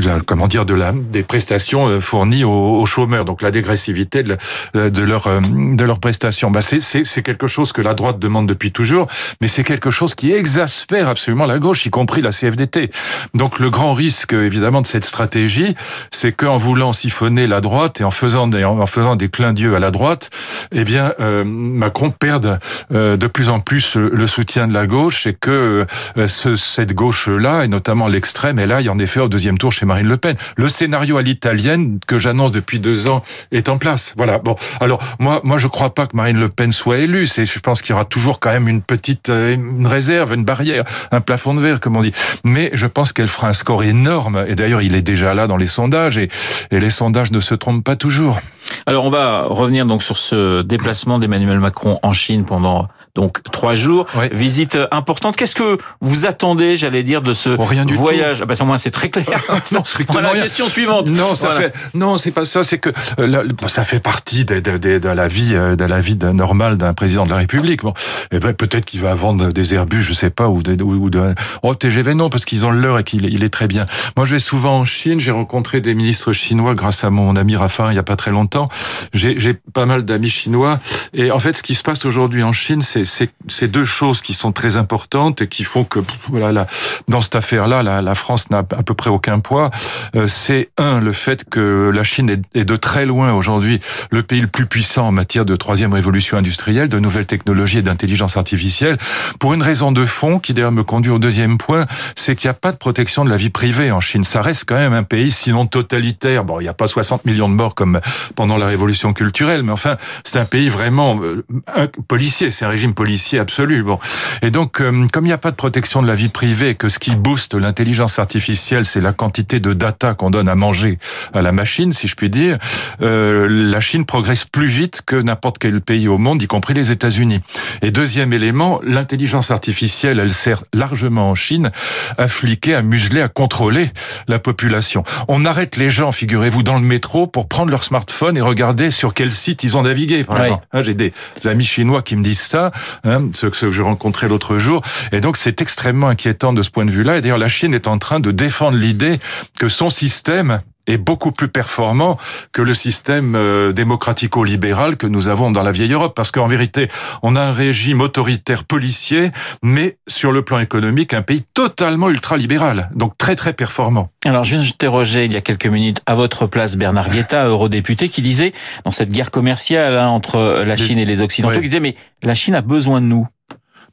la, 0.05 0.19
comment 0.21 0.47
dire, 0.47 0.65
de 0.65 0.73
la 0.73 0.93
prestations 1.23 1.87
euh, 1.87 1.99
fournies 1.99 2.43
aux, 2.43 2.85
chômeurs, 2.85 3.25
donc 3.25 3.41
la 3.41 3.51
dégressivité 3.51 4.23
de, 4.23 4.37
euh, 4.75 4.89
leur 5.05 5.27
euh, 5.27 5.39
de 5.41 5.83
leurs 5.83 5.99
prestations. 5.99 6.51
Bah 6.51 6.61
c'est 6.61 7.21
quelque 7.21 7.47
chose 7.47 7.71
que 7.71 7.81
la 7.81 7.93
droite 7.93 8.19
demande 8.19 8.47
depuis 8.47 8.71
toujours, 8.71 9.07
mais 9.41 9.47
c'est 9.47 9.63
quelque 9.63 9.91
chose 9.91 10.15
qui 10.15 10.31
exaspère 10.31 11.07
absolument 11.09 11.45
la 11.45 11.59
gauche, 11.59 11.85
y 11.85 11.89
compris 11.89 12.21
la 12.21 12.31
CFDT. 12.31 12.91
Donc 13.33 13.59
le 13.59 13.69
grand 13.69 13.93
risque 13.93 14.33
évidemment 14.33 14.81
de 14.81 14.87
cette 14.87 15.05
stratégie, 15.05 15.75
c'est 16.11 16.31
qu'en 16.31 16.57
voulant 16.57 16.93
siphonner 16.93 17.47
la 17.47 17.61
droite 17.61 18.01
et 18.01 18.03
en 18.03 18.11
faisant 18.11 18.47
des 18.47 18.63
en 18.63 18.85
faisant 18.85 19.15
des 19.15 19.29
clins 19.29 19.53
d'yeux 19.53 19.75
à 19.75 19.79
la 19.79 19.91
droite, 19.91 20.29
eh 20.71 20.83
bien 20.83 21.13
Macron 21.45 22.11
perde 22.11 22.59
de 22.91 23.27
plus 23.27 23.49
en 23.49 23.59
plus 23.59 23.95
le 23.95 24.27
soutien 24.27 24.67
de 24.67 24.73
la 24.73 24.87
gauche 24.87 25.27
et 25.27 25.33
que 25.33 25.85
ce, 26.27 26.55
cette 26.55 26.93
gauche 26.93 27.27
là 27.27 27.63
et 27.63 27.67
notamment 27.67 28.07
l'extrême 28.07 28.59
est 28.59 28.67
là, 28.67 28.81
il 28.81 28.89
en 28.89 28.99
effet 28.99 29.19
au 29.19 29.29
deuxième 29.29 29.57
tour 29.57 29.71
chez 29.71 29.85
Marine 29.85 30.07
Le 30.07 30.17
Pen. 30.17 30.35
Le 30.55 30.69
scénario 30.69 31.06
à 31.15 31.21
l'italienne 31.21 31.99
que 32.05 32.19
j'annonce 32.19 32.51
depuis 32.51 32.79
deux 32.79 33.07
ans 33.07 33.23
est 33.51 33.69
en 33.69 33.77
place. 33.77 34.13
Voilà. 34.17 34.39
Bon, 34.39 34.57
alors 34.81 34.99
moi, 35.19 35.39
moi, 35.45 35.57
je 35.57 35.67
crois 35.67 35.93
pas 35.93 36.07
que 36.07 36.15
Marine 36.17 36.37
Le 36.39 36.49
Pen 36.49 36.73
soit 36.73 36.97
élue. 36.97 37.27
C'est, 37.27 37.45
je 37.45 37.59
pense 37.59 37.81
qu'il 37.81 37.91
y 37.91 37.93
aura 37.93 38.03
toujours 38.03 38.39
quand 38.41 38.49
même 38.49 38.67
une 38.67 38.81
petite 38.81 39.29
euh, 39.29 39.55
réserve, 39.85 40.33
une 40.33 40.43
barrière, 40.43 40.83
un 41.11 41.21
plafond 41.21 41.53
de 41.53 41.61
verre, 41.61 41.79
comme 41.79 41.95
on 41.95 42.01
dit. 42.01 42.13
Mais 42.43 42.71
je 42.73 42.87
pense 42.87 43.13
qu'elle 43.13 43.29
fera 43.29 43.47
un 43.47 43.53
score 43.53 43.83
énorme. 43.83 44.45
Et 44.49 44.55
d'ailleurs, 44.55 44.81
il 44.81 44.95
est 44.95 45.01
déjà 45.01 45.33
là 45.33 45.47
dans 45.47 45.57
les 45.57 45.67
sondages 45.67 46.17
et, 46.17 46.29
et 46.71 46.79
les 46.79 46.89
sondages 46.89 47.31
ne 47.31 47.39
se 47.39 47.55
trompent 47.55 47.83
pas 47.83 47.95
toujours. 47.95 48.41
Alors, 48.85 49.05
on 49.05 49.09
va 49.09 49.43
revenir 49.43 49.85
donc 49.85 50.03
sur 50.03 50.17
ce 50.17 50.61
déplacement 50.63 51.19
d'Emmanuel 51.19 51.59
Macron 51.59 51.99
en 52.03 52.13
Chine 52.13 52.43
pendant 52.43 52.87
donc 53.17 53.41
trois 53.51 53.73
jours, 53.73 54.05
visite 54.31 54.77
importante. 54.91 55.35
Qu'est-ce 55.35 55.55
que 55.55 55.79
vous 56.01 56.27
attendez, 56.27 56.75
j'allais 56.75 57.01
dire, 57.01 57.23
de 57.23 57.33
ce 57.33 57.49
oh, 57.57 57.63
rien 57.63 57.83
du 57.83 57.95
voyage 57.95 58.41
Ah 58.43 58.45
ben, 58.45 58.55
moins 58.63 58.77
c'est 58.77 58.91
très 58.91 59.09
clair. 59.09 59.43
non, 59.71 59.81
voilà, 60.07 60.35
la 60.35 60.41
question 60.41 60.67
suivante. 60.67 61.09
Non, 61.09 61.33
ça 61.33 61.51
fait 61.51 61.73
non, 61.95 62.17
c'est 62.17 62.31
pas 62.31 62.45
ça. 62.45 62.63
C'est 62.63 62.77
que 62.77 62.91
euh, 63.19 63.43
ça 63.67 63.83
fait 63.83 63.99
partie 63.99 64.45
de, 64.45 64.59
de, 64.59 64.77
de, 64.77 64.99
de, 64.99 65.09
la 65.09 65.27
vie, 65.27 65.53
euh, 65.55 65.75
de 65.75 65.83
la 65.83 65.99
vie 65.99 66.15
normale 66.15 66.77
d'un 66.77 66.93
président 66.93 67.25
de 67.25 67.31
la 67.31 67.37
République. 67.37 67.81
Bon, 67.81 67.95
eh 68.31 68.37
ben 68.37 68.53
peut-être 68.53 68.85
qu'il 68.85 69.01
va 69.01 69.15
vendre 69.15 69.51
des 69.51 69.73
Airbus, 69.73 70.03
je 70.03 70.13
sais 70.13 70.29
pas, 70.29 70.47
ou, 70.47 70.61
de, 70.61 70.81
ou 70.83 71.09
de 71.09 71.33
oh 71.63 71.73
TGV 71.73 72.13
non, 72.13 72.29
parce 72.29 72.45
qu'ils 72.45 72.67
ont 72.67 72.71
l'heure 72.71 72.99
et 72.99 73.03
qu'il 73.03 73.25
il 73.25 73.43
est 73.43 73.49
très 73.49 73.67
bien. 73.67 73.87
Moi, 74.15 74.27
je 74.27 74.35
vais 74.35 74.39
souvent 74.39 74.77
en 74.77 74.85
Chine. 74.85 75.19
J'ai 75.19 75.31
rencontré 75.31 75.81
des 75.81 75.95
ministres 75.95 76.33
chinois 76.33 76.75
grâce 76.75 77.03
à 77.03 77.09
mon 77.09 77.35
ami 77.35 77.55
Rafa 77.55 77.87
il 77.91 77.95
y 77.95 77.99
a 77.99 78.03
pas 78.03 78.15
très 78.15 78.31
longtemps. 78.31 78.69
J'ai 79.13 79.55
pas 79.73 79.87
mal 79.87 80.05
d'amis 80.05 80.29
chinois 80.29 80.79
et 81.13 81.31
en 81.31 81.39
fait, 81.39 81.53
ce 81.53 81.63
qui 81.63 81.73
se 81.73 81.83
passe 81.83 82.05
aujourd'hui 82.05 82.43
en 82.43 82.53
Chine, 82.53 82.81
c'est 82.81 83.05
c'est 83.07 83.67
deux 83.67 83.85
choses 83.85 84.21
qui 84.21 84.33
sont 84.33 84.51
très 84.51 84.77
importantes 84.77 85.41
et 85.41 85.47
qui 85.47 85.63
font 85.63 85.83
que 85.83 85.99
voilà, 86.29 86.67
dans 87.07 87.21
cette 87.21 87.35
affaire-là, 87.35 87.83
la, 87.83 88.01
la, 88.01 88.15
France 88.15 88.49
n'a 88.49 88.59
à 88.59 88.83
peu 88.83 88.93
près 88.93 89.09
aucun 89.09 89.39
poids. 89.39 89.69
Euh, 90.15 90.27
c'est 90.27 90.69
un 90.77 90.99
le 90.99 91.13
fait 91.13 91.47
que 91.49 91.91
la 91.93 92.03
Chine 92.03 92.29
est, 92.29 92.41
est 92.53 92.65
de 92.65 92.75
très 92.75 93.05
loin 93.05 93.33
aujourd'hui 93.33 93.79
le 94.11 94.23
pays 94.23 94.41
le 94.41 94.47
plus 94.47 94.65
puissant 94.65 95.07
en 95.07 95.11
matière 95.11 95.45
de 95.45 95.55
troisième 95.55 95.93
révolution 95.93 96.37
industrielle, 96.37 96.89
de 96.89 96.99
nouvelles 96.99 97.25
technologies 97.25 97.79
et 97.79 97.81
d'intelligence 97.81 98.37
artificielle. 98.37 98.97
Pour 99.39 99.53
une 99.53 99.61
raison 99.61 99.91
de 99.91 100.05
fond 100.05 100.39
qui 100.39 100.53
d'ailleurs 100.53 100.71
me 100.71 100.83
conduit 100.83 101.11
au 101.11 101.19
deuxième 101.19 101.57
point, 101.57 101.85
c'est 102.15 102.35
qu'il 102.35 102.47
n'y 102.47 102.51
a 102.51 102.55
pas 102.55 102.71
de 102.71 102.77
protection 102.77 103.25
de 103.25 103.29
la 103.29 103.37
vie 103.37 103.49
privée 103.49 103.91
en 103.91 103.99
Chine. 103.99 104.23
Ça 104.23 104.41
reste 104.41 104.65
quand 104.67 104.75
même 104.75 104.93
un 104.93 105.03
pays 105.03 105.31
sinon 105.31 105.65
totalitaire. 105.65 106.43
Bon, 106.43 106.59
il 106.59 106.63
n'y 106.63 106.69
a 106.69 106.73
pas 106.73 106.87
60 106.87 107.25
millions 107.25 107.49
de 107.49 107.53
morts 107.53 107.75
comme 107.75 107.99
pendant 108.35 108.57
la 108.57 108.67
révolution 108.67 109.13
culturelle, 109.13 109.63
mais 109.63 109.71
enfin, 109.71 109.97
c'est 110.23 110.39
un 110.39 110.45
pays 110.45 110.69
vraiment 110.69 111.19
euh, 111.21 111.87
policier. 112.07 112.51
C'est 112.51 112.65
un 112.65 112.69
régime 112.69 112.93
policier 112.97 113.37
absolu. 113.37 113.83
Bon. 113.83 113.99
Et 114.41 114.49
donc, 114.49 114.81
euh, 114.81 115.07
comme 115.13 115.25
il 115.25 115.29
n'y 115.29 115.33
a 115.33 115.37
pas 115.37 115.51
de 115.51 115.55
protection 115.55 116.01
de 116.01 116.07
la 116.07 116.15
vie 116.15 116.29
privée, 116.29 116.73
que 116.73 116.89
ce 116.89 116.97
qui 116.97 117.11
booste 117.11 117.53
l'intelligence 117.53 118.17
artificielle, 118.17 118.85
c'est 118.85 119.01
la 119.01 119.13
quantité 119.13 119.59
de 119.59 119.71
data 119.73 120.15
qu'on 120.15 120.31
donne 120.31 120.49
à 120.49 120.55
manger 120.55 120.97
à 121.35 121.43
la 121.43 121.51
machine, 121.51 121.93
si 121.93 122.07
je 122.07 122.15
puis 122.15 122.31
dire, 122.31 122.57
euh, 123.03 123.47
la 123.47 123.79
Chine 123.79 124.03
progresse 124.03 124.45
plus 124.45 124.65
vite 124.65 125.03
que 125.05 125.15
n'importe 125.15 125.59
quel 125.59 125.79
pays 125.79 126.07
au 126.07 126.17
monde, 126.17 126.41
y 126.41 126.47
compris 126.47 126.73
les 126.73 126.89
États-Unis. 126.89 127.39
Et 127.83 127.91
deuxième 127.91 128.33
élément, 128.33 128.81
l'intelligence 128.83 129.51
artificielle, 129.51 130.19
elle 130.19 130.33
sert 130.33 130.63
largement 130.73 131.29
en 131.29 131.35
Chine 131.35 131.69
à 132.17 132.27
fliquer, 132.27 132.73
à 132.73 132.81
museler, 132.81 133.21
à 133.21 133.27
contrôler 133.27 133.91
la 134.27 134.39
population. 134.39 135.03
On 135.27 135.45
arrête 135.45 135.77
les 135.77 135.91
gens, 135.91 136.11
figurez-vous, 136.11 136.63
dans 136.63 136.79
le 136.79 136.85
métro 136.85 137.27
pour 137.27 137.47
prendre 137.47 137.69
leur 137.69 137.83
smartphone 137.83 138.37
et 138.37 138.41
regarder 138.41 138.89
sur 138.89 139.13
quel 139.13 139.31
site 139.31 139.63
ils 139.63 139.77
ont 139.77 139.83
navigué. 139.83 140.25
Hein, 140.29 140.81
j'ai 140.81 140.95
des 140.95 141.13
amis 141.45 141.65
chinois 141.65 142.01
qui 142.01 142.15
me 142.15 142.23
disent 142.23 142.41
ça 142.41 142.71
hein, 143.03 143.29
ceux, 143.33 143.49
que 143.49 143.71
j'ai 143.71 143.81
rencontrés 143.81 144.27
l'autre 144.27 144.57
jour. 144.57 144.81
Et 145.11 145.21
donc 145.21 145.37
c'est 145.37 145.61
extrêmement 145.61 146.09
inquiétant 146.09 146.53
de 146.53 146.61
ce 146.61 146.69
point 146.69 146.85
de 146.85 146.91
vue-là. 146.91 147.17
Et 147.17 147.21
d'ailleurs 147.21 147.37
la 147.37 147.47
Chine 147.47 147.73
est 147.73 147.87
en 147.87 147.97
train 147.97 148.19
de 148.19 148.31
défendre 148.31 148.77
l'idée 148.77 149.19
que 149.59 149.67
son 149.67 149.89
système 149.89 150.61
est 150.87 150.97
beaucoup 150.97 151.31
plus 151.31 151.47
performant 151.47 152.17
que 152.51 152.61
le 152.61 152.73
système 152.73 153.35
euh, 153.35 153.73
démocratico-libéral 153.73 154.97
que 154.97 155.07
nous 155.07 155.27
avons 155.27 155.51
dans 155.51 155.63
la 155.63 155.71
vieille 155.71 155.93
Europe. 155.93 156.15
Parce 156.15 156.31
qu'en 156.31 156.47
vérité, 156.47 156.87
on 157.21 157.35
a 157.35 157.41
un 157.41 157.51
régime 157.51 158.01
autoritaire 158.01 158.63
policier, 158.63 159.31
mais 159.61 159.97
sur 160.07 160.31
le 160.31 160.41
plan 160.41 160.59
économique, 160.59 161.13
un 161.13 161.21
pays 161.21 161.43
totalement 161.53 162.09
ultra-libéral. 162.09 162.89
Donc 162.95 163.17
très 163.17 163.35
très 163.35 163.53
performant. 163.53 164.09
Alors 164.25 164.43
je 164.43 164.55
viens 164.55 164.63
d'interroger 164.63 165.25
il 165.25 165.33
y 165.33 165.37
a 165.37 165.41
quelques 165.41 165.67
minutes 165.67 166.01
à 166.05 166.15
votre 166.15 166.47
place 166.47 166.75
Bernard 166.75 167.09
Guetta, 167.09 167.45
eurodéputé, 167.47 168.09
qui 168.09 168.21
disait, 168.21 168.53
dans 168.83 168.91
cette 168.91 169.11
guerre 169.11 169.31
commerciale 169.31 169.97
hein, 169.97 170.07
entre 170.07 170.63
la 170.65 170.75
Chine 170.75 170.97
et 170.97 171.05
les 171.05 171.21
Occidentaux, 171.21 171.59
qui 171.59 171.69
disait, 171.69 171.79
mais 171.79 171.95
la 172.23 172.35
Chine 172.35 172.55
a 172.55 172.61
besoin 172.61 173.01
de 173.01 173.05
nous. 173.05 173.27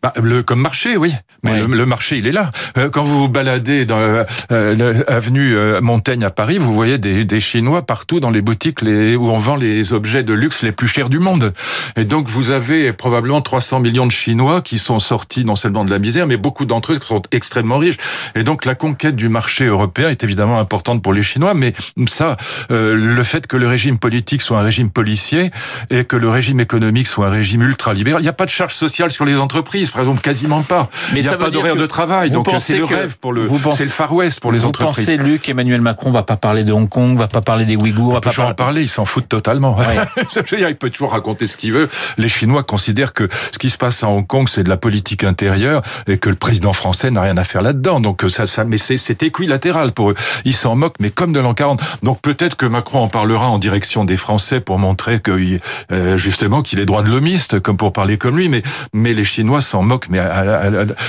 Bah, 0.04 0.12
le, 0.22 0.42
comme 0.42 0.60
marché, 0.60 0.98
oui. 0.98 1.14
Mais 1.44 1.62
le, 1.62 1.86
marché, 1.86 2.18
il 2.18 2.26
est 2.26 2.32
là. 2.32 2.52
Euh, 2.76 2.90
quand 2.90 3.04
vous 3.04 3.20
vous 3.20 3.28
baladez 3.30 3.86
dans 3.86 3.96
euh, 3.96 4.24
euh 4.52 5.02
l'avenue 5.08 5.56
euh, 5.56 5.80
Montaigne 5.80 6.24
à 6.24 6.30
Paris, 6.30 6.58
vous 6.58 6.74
voyez 6.74 6.98
des, 6.98 7.24
des, 7.24 7.40
Chinois 7.40 7.86
partout 7.86 8.20
dans 8.20 8.28
les 8.28 8.42
boutiques 8.42 8.82
les, 8.82 9.16
où 9.16 9.30
on 9.30 9.38
vend 9.38 9.56
les 9.56 9.94
objets 9.94 10.22
de 10.22 10.34
luxe 10.34 10.62
les 10.62 10.72
plus 10.72 10.88
chers 10.88 11.08
du 11.08 11.20
monde. 11.20 11.54
Et 11.96 12.04
donc, 12.04 12.28
vous 12.28 12.50
avez 12.50 12.92
probablement 12.92 13.40
300 13.40 13.80
millions 13.80 14.04
de 14.04 14.12
Chinois 14.12 14.60
qui 14.60 14.78
sont 14.78 14.98
sortis 14.98 15.46
non 15.46 15.56
seulement 15.56 15.86
de 15.86 15.90
la 15.90 15.98
misère, 15.98 16.26
mais 16.26 16.36
beaucoup 16.36 16.66
d'entre 16.66 16.92
eux 16.92 16.98
sont 17.00 17.22
extrêmement 17.32 17.78
riches. 17.78 17.96
Et 18.34 18.42
donc, 18.42 18.66
la 18.66 18.74
conquête 18.74 19.16
du 19.16 19.30
marché 19.30 19.64
européen 19.64 20.10
est 20.10 20.22
évidemment 20.22 20.58
importante 20.58 21.02
pour 21.02 21.14
les 21.14 21.22
Chinois, 21.22 21.54
mais 21.54 21.72
ça, 22.08 22.36
le 22.68 23.22
fait 23.22 23.46
que 23.46 23.56
le 23.56 23.68
régime 23.68 23.96
politique 23.96 24.42
soit 24.42 24.58
un 24.58 24.62
régime 24.62 24.90
policier 24.90 25.50
et 25.88 26.04
que 26.04 26.16
le 26.16 26.28
régime 26.28 26.60
économique 26.60 27.06
soit 27.06 27.28
un 27.28 27.30
régime 27.30 27.62
ultra-libéral, 27.62 28.20
il 28.20 28.24
n'y 28.24 28.28
a 28.28 28.34
pas 28.34 28.44
de 28.44 28.50
charge 28.50 28.74
sociale 28.74 29.10
sur 29.10 29.24
les 29.24 29.38
entreprises 29.38 29.93
par 29.94 30.02
exemple, 30.02 30.22
quasiment 30.22 30.62
pas. 30.62 30.88
Mais 31.12 31.20
il 31.20 31.22
n'y 31.22 31.32
a 31.32 31.36
pas 31.36 31.50
d'horaire 31.50 31.76
de 31.76 31.86
travail, 31.86 32.30
donc 32.30 32.48
c'est 32.58 32.76
le 32.76 32.84
rêve 32.84 33.16
pour 33.18 33.32
le, 33.32 33.48
c'est 33.70 33.84
le 33.84 33.90
Far 33.90 34.12
West 34.12 34.40
pour 34.40 34.50
les 34.50 34.64
entreprises. 34.64 35.06
Vous 35.06 35.16
pensez, 35.16 35.16
Luc, 35.16 35.48
Emmanuel 35.48 35.80
Macron 35.80 36.10
va 36.10 36.24
pas 36.24 36.36
parler 36.36 36.64
de 36.64 36.72
Hong 36.72 36.88
Kong, 36.88 37.16
va 37.16 37.28
pas 37.28 37.42
parler 37.42 37.64
des 37.64 37.76
Ouïghours, 37.76 38.12
va 38.12 38.20
pas 38.20 38.30
toujours 38.30 38.46
en 38.46 38.54
parler, 38.54 38.82
il 38.82 38.88
s'en 38.88 39.04
fout 39.04 39.28
totalement. 39.28 39.76
il 40.52 40.76
peut 40.76 40.90
toujours 40.90 41.12
raconter 41.12 41.46
ce 41.46 41.56
qu'il 41.56 41.70
veut. 41.70 41.88
Les 42.18 42.28
Chinois 42.28 42.64
considèrent 42.64 43.12
que 43.12 43.28
ce 43.52 43.58
qui 43.58 43.70
se 43.70 43.78
passe 43.78 44.02
à 44.02 44.08
Hong 44.08 44.26
Kong, 44.26 44.48
c'est 44.48 44.64
de 44.64 44.68
la 44.68 44.76
politique 44.76 45.22
intérieure 45.22 45.82
et 46.08 46.18
que 46.18 46.28
le 46.28 46.34
président 46.34 46.72
français 46.72 47.12
n'a 47.12 47.20
rien 47.20 47.36
à 47.36 47.44
faire 47.44 47.62
là-dedans. 47.62 48.00
Donc 48.00 48.24
ça, 48.26 48.46
ça, 48.46 48.64
mais 48.64 48.78
c'est 48.78 49.22
équilatéral 49.22 49.92
pour 49.92 50.10
eux. 50.10 50.16
Ils 50.44 50.56
s'en 50.56 50.74
moquent, 50.74 50.98
mais 50.98 51.10
comme 51.10 51.32
de 51.32 51.38
l'an 51.38 51.54
40. 51.54 51.80
Donc 52.02 52.20
peut-être 52.20 52.56
que 52.56 52.66
Macron 52.66 52.98
en 52.98 53.08
parlera 53.08 53.48
en 53.48 53.60
direction 53.60 54.04
des 54.04 54.16
Français 54.16 54.58
pour 54.58 54.80
montrer 54.80 55.20
que 55.20 55.60
euh, 55.92 56.16
justement 56.16 56.62
qu'il 56.62 56.80
est 56.80 56.86
droit 56.86 57.04
de 57.04 57.10
l'homiste, 57.10 57.60
comme 57.60 57.76
pour 57.76 57.92
parler 57.92 58.18
comme 58.18 58.36
lui. 58.36 58.48
Mais 58.48 58.64
mais 58.92 59.14
les 59.14 59.24
Chinois 59.24 59.60
s'en 59.60 59.83
moquent, 59.84 60.08
mais 60.08 60.20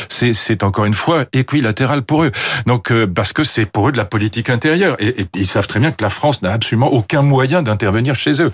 c'est 0.09 0.63
encore 0.63 0.85
une 0.85 0.93
fois 0.93 1.25
équilatéral 1.33 2.01
pour 2.03 2.23
eux. 2.23 2.31
Donc 2.65 2.91
parce 3.13 3.33
que 3.33 3.43
c'est 3.43 3.65
pour 3.65 3.89
eux 3.89 3.91
de 3.91 3.97
la 3.97 4.05
politique 4.05 4.49
intérieure 4.49 4.95
et, 4.99 5.25
ils 5.35 5.47
savent 5.47 5.67
très 5.67 5.79
bien 5.79 5.91
que 5.91 6.03
la 6.03 6.09
France 6.09 6.41
n'a 6.41 6.51
absolument 6.51 6.91
aucun 6.91 7.21
moyen 7.21 7.61
d'intervenir 7.61 8.15
chez 8.15 8.41
eux, 8.41 8.51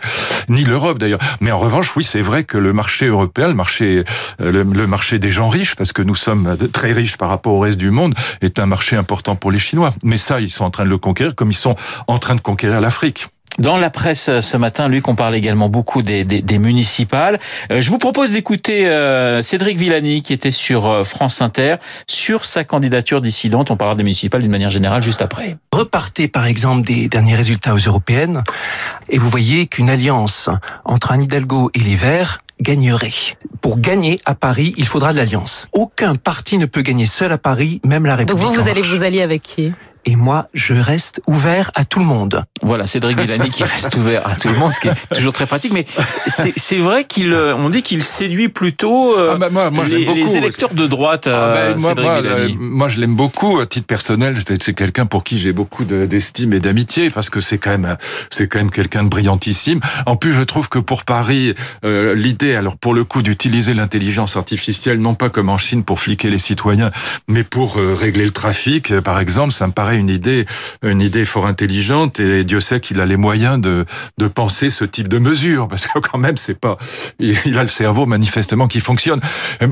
ni 0.49 0.63
l'Europe 0.63 0.99
d'ailleurs. 0.99 1.19
Mais 1.39 1.51
en 1.51 1.59
revanche, 1.59 1.95
oui, 1.95 2.03
c'est 2.03 2.21
vrai 2.21 2.43
que 2.43 2.57
le 2.57 2.73
marché 2.73 3.07
européen, 3.07 3.47
le 3.47 3.53
marché, 3.53 4.03
le, 4.39 4.63
le 4.63 4.87
marché 4.87 5.19
des 5.19 5.31
gens 5.31 5.49
riches, 5.49 5.75
parce 5.75 5.93
que 5.93 6.01
nous 6.01 6.15
sommes 6.15 6.57
très 6.71 6.91
riches 6.91 7.17
par 7.17 7.29
rapport 7.29 7.53
au 7.53 7.59
reste 7.59 7.77
du 7.77 7.91
monde, 7.91 8.15
est 8.41 8.59
un 8.59 8.65
marché 8.65 8.95
important 8.95 9.35
pour 9.35 9.51
les 9.51 9.59
Chinois. 9.59 9.93
Mais 10.03 10.17
ça, 10.17 10.39
ils 10.39 10.51
sont 10.51 10.65
en 10.65 10.71
train 10.71 10.83
de 10.83 10.89
le 10.89 10.97
conquérir 10.97 11.35
comme 11.35 11.51
ils 11.51 11.55
sont 11.55 11.75
en 12.07 12.19
train 12.19 12.35
de 12.35 12.41
conquérir 12.41 12.81
l'Afrique. 12.81 13.27
Dans 13.59 13.77
la 13.77 13.89
presse 13.89 14.29
euh, 14.29 14.41
ce 14.41 14.55
matin, 14.57 14.87
Luc, 14.87 15.07
on 15.07 15.15
parle 15.15 15.35
également 15.35 15.69
beaucoup 15.69 16.01
des, 16.01 16.23
des, 16.23 16.57
municipales. 16.57 17.39
Euh, 17.71 17.81
je 17.81 17.89
vous 17.89 17.97
propose 17.97 18.31
d'écouter 18.31 18.87
euh, 18.87 19.43
Cédric 19.43 19.77
Villani 19.77 20.21
qui 20.21 20.33
était 20.33 20.51
sur 20.51 21.05
France 21.05 21.41
Inter 21.41 21.75
sur 22.07 22.45
sa 22.45 22.63
candidature 22.63 23.21
dissidente. 23.21 23.69
On 23.69 23.77
parlera 23.77 23.95
des 23.95 24.03
municipales 24.03 24.41
d'une 24.41 24.51
manière 24.51 24.69
générale 24.69 25.03
juste 25.03 25.21
après. 25.21 25.57
Repartez 25.73 26.27
par 26.27 26.45
exemple 26.45 26.87
des 26.87 27.09
derniers 27.09 27.35
résultats 27.35 27.73
aux 27.73 27.77
européennes 27.77 28.43
et 29.09 29.17
vous 29.17 29.29
voyez 29.29 29.67
qu'une 29.67 29.89
alliance 29.89 30.49
entre 30.85 31.11
Anne 31.11 31.23
Hidalgo 31.23 31.71
et 31.73 31.79
les 31.79 31.95
Verts 31.95 32.39
gagnerait. 32.61 33.11
Pour 33.61 33.79
gagner 33.79 34.19
à 34.25 34.35
Paris, 34.35 34.73
il 34.77 34.85
faudra 34.85 35.11
de 35.11 35.17
l'alliance. 35.17 35.67
Aucun 35.73 36.15
parti 36.15 36.57
ne 36.57 36.65
peut 36.65 36.81
gagner 36.81 37.05
seul 37.05 37.31
à 37.31 37.37
Paris, 37.37 37.81
même 37.83 38.05
la 38.05 38.15
République. 38.15 38.41
Donc 38.41 38.53
vous, 38.53 38.61
vous 38.61 38.69
allez 38.69 38.81
vous 38.81 39.03
allier 39.03 39.21
avec 39.21 39.41
qui? 39.41 39.73
Et 40.05 40.15
moi, 40.15 40.47
je 40.53 40.73
reste 40.73 41.21
ouvert 41.27 41.71
à 41.75 41.85
tout 41.85 41.99
le 41.99 42.05
monde. 42.05 42.43
Voilà, 42.63 42.87
Cédric 42.87 43.19
Villani 43.19 43.49
qui 43.49 43.63
reste 43.63 43.95
ouvert 43.95 44.27
à 44.27 44.35
tout 44.35 44.47
le 44.47 44.55
monde, 44.55 44.71
ce 44.71 44.79
qui 44.79 44.87
est 44.87 45.15
toujours 45.15 45.33
très 45.33 45.45
pratique. 45.45 45.73
Mais 45.73 45.85
c'est 46.57 46.77
vrai 46.77 47.03
qu'il, 47.05 47.33
euh, 47.33 47.55
on 47.55 47.69
dit 47.69 47.83
qu'il 47.83 48.01
séduit 48.01 48.49
plutôt 48.49 49.17
euh, 49.17 49.33
ah 49.35 49.37
bah 49.37 49.49
moi, 49.51 49.69
moi, 49.69 49.85
les, 49.85 50.05
les, 50.05 50.35
électeurs 50.35 50.73
de 50.73 50.87
droite. 50.87 51.27
Ah 51.27 51.31
bah, 51.31 51.57
euh, 51.57 51.77
moi, 51.77 51.93
moi, 51.95 52.21
moi, 52.57 52.87
je 52.87 52.99
l'aime 52.99 53.15
beaucoup 53.15 53.59
à 53.59 53.65
titre 53.67 53.85
personnel. 53.85 54.37
C'est 54.59 54.73
quelqu'un 54.73 55.05
pour 55.05 55.23
qui 55.23 55.37
j'ai 55.37 55.53
beaucoup 55.53 55.85
d'estime 55.85 56.53
et 56.53 56.59
d'amitié 56.59 57.09
parce 57.09 57.29
que 57.29 57.39
c'est 57.39 57.57
quand 57.57 57.71
même, 57.71 57.97
c'est 58.29 58.47
quand 58.47 58.59
même 58.59 58.71
quelqu'un 58.71 59.03
de 59.03 59.09
brillantissime. 59.09 59.81
En 60.05 60.15
plus, 60.15 60.33
je 60.33 60.43
trouve 60.43 60.67
que 60.69 60.79
pour 60.79 61.03
Paris, 61.03 61.53
l'idée, 61.83 62.55
alors 62.55 62.77
pour 62.77 62.93
le 62.93 63.03
coup, 63.03 63.21
d'utiliser 63.21 63.73
l'intelligence 63.73 64.35
artificielle 64.35 64.99
non 64.99 65.13
pas 65.13 65.29
comme 65.29 65.49
en 65.49 65.57
Chine 65.57 65.83
pour 65.83 65.99
fliquer 65.99 66.29
les 66.29 66.37
citoyens, 66.37 66.89
mais 67.27 67.43
pour 67.43 67.75
régler 67.75 68.25
le 68.25 68.31
trafic, 68.31 68.99
par 68.99 69.19
exemple, 69.19 69.53
ça 69.53 69.67
me 69.67 69.71
paraît 69.71 69.90
une 69.93 70.09
idée, 70.09 70.45
une 70.83 71.01
idée 71.01 71.25
fort 71.25 71.45
intelligente 71.45 72.19
et 72.19 72.43
Dieu 72.43 72.59
sait 72.59 72.79
qu'il 72.79 72.99
a 72.99 73.05
les 73.05 73.17
moyens 73.17 73.59
de, 73.59 73.85
de 74.17 74.27
penser 74.27 74.69
ce 74.69 74.85
type 74.85 75.07
de 75.07 75.19
mesures 75.19 75.67
parce 75.67 75.87
que 75.87 75.99
quand 75.99 76.17
même 76.17 76.37
c'est 76.37 76.59
pas, 76.59 76.77
il 77.19 77.57
a 77.57 77.63
le 77.63 77.69
cerveau 77.69 78.05
manifestement 78.05 78.67
qui 78.67 78.79
fonctionne. 78.79 79.19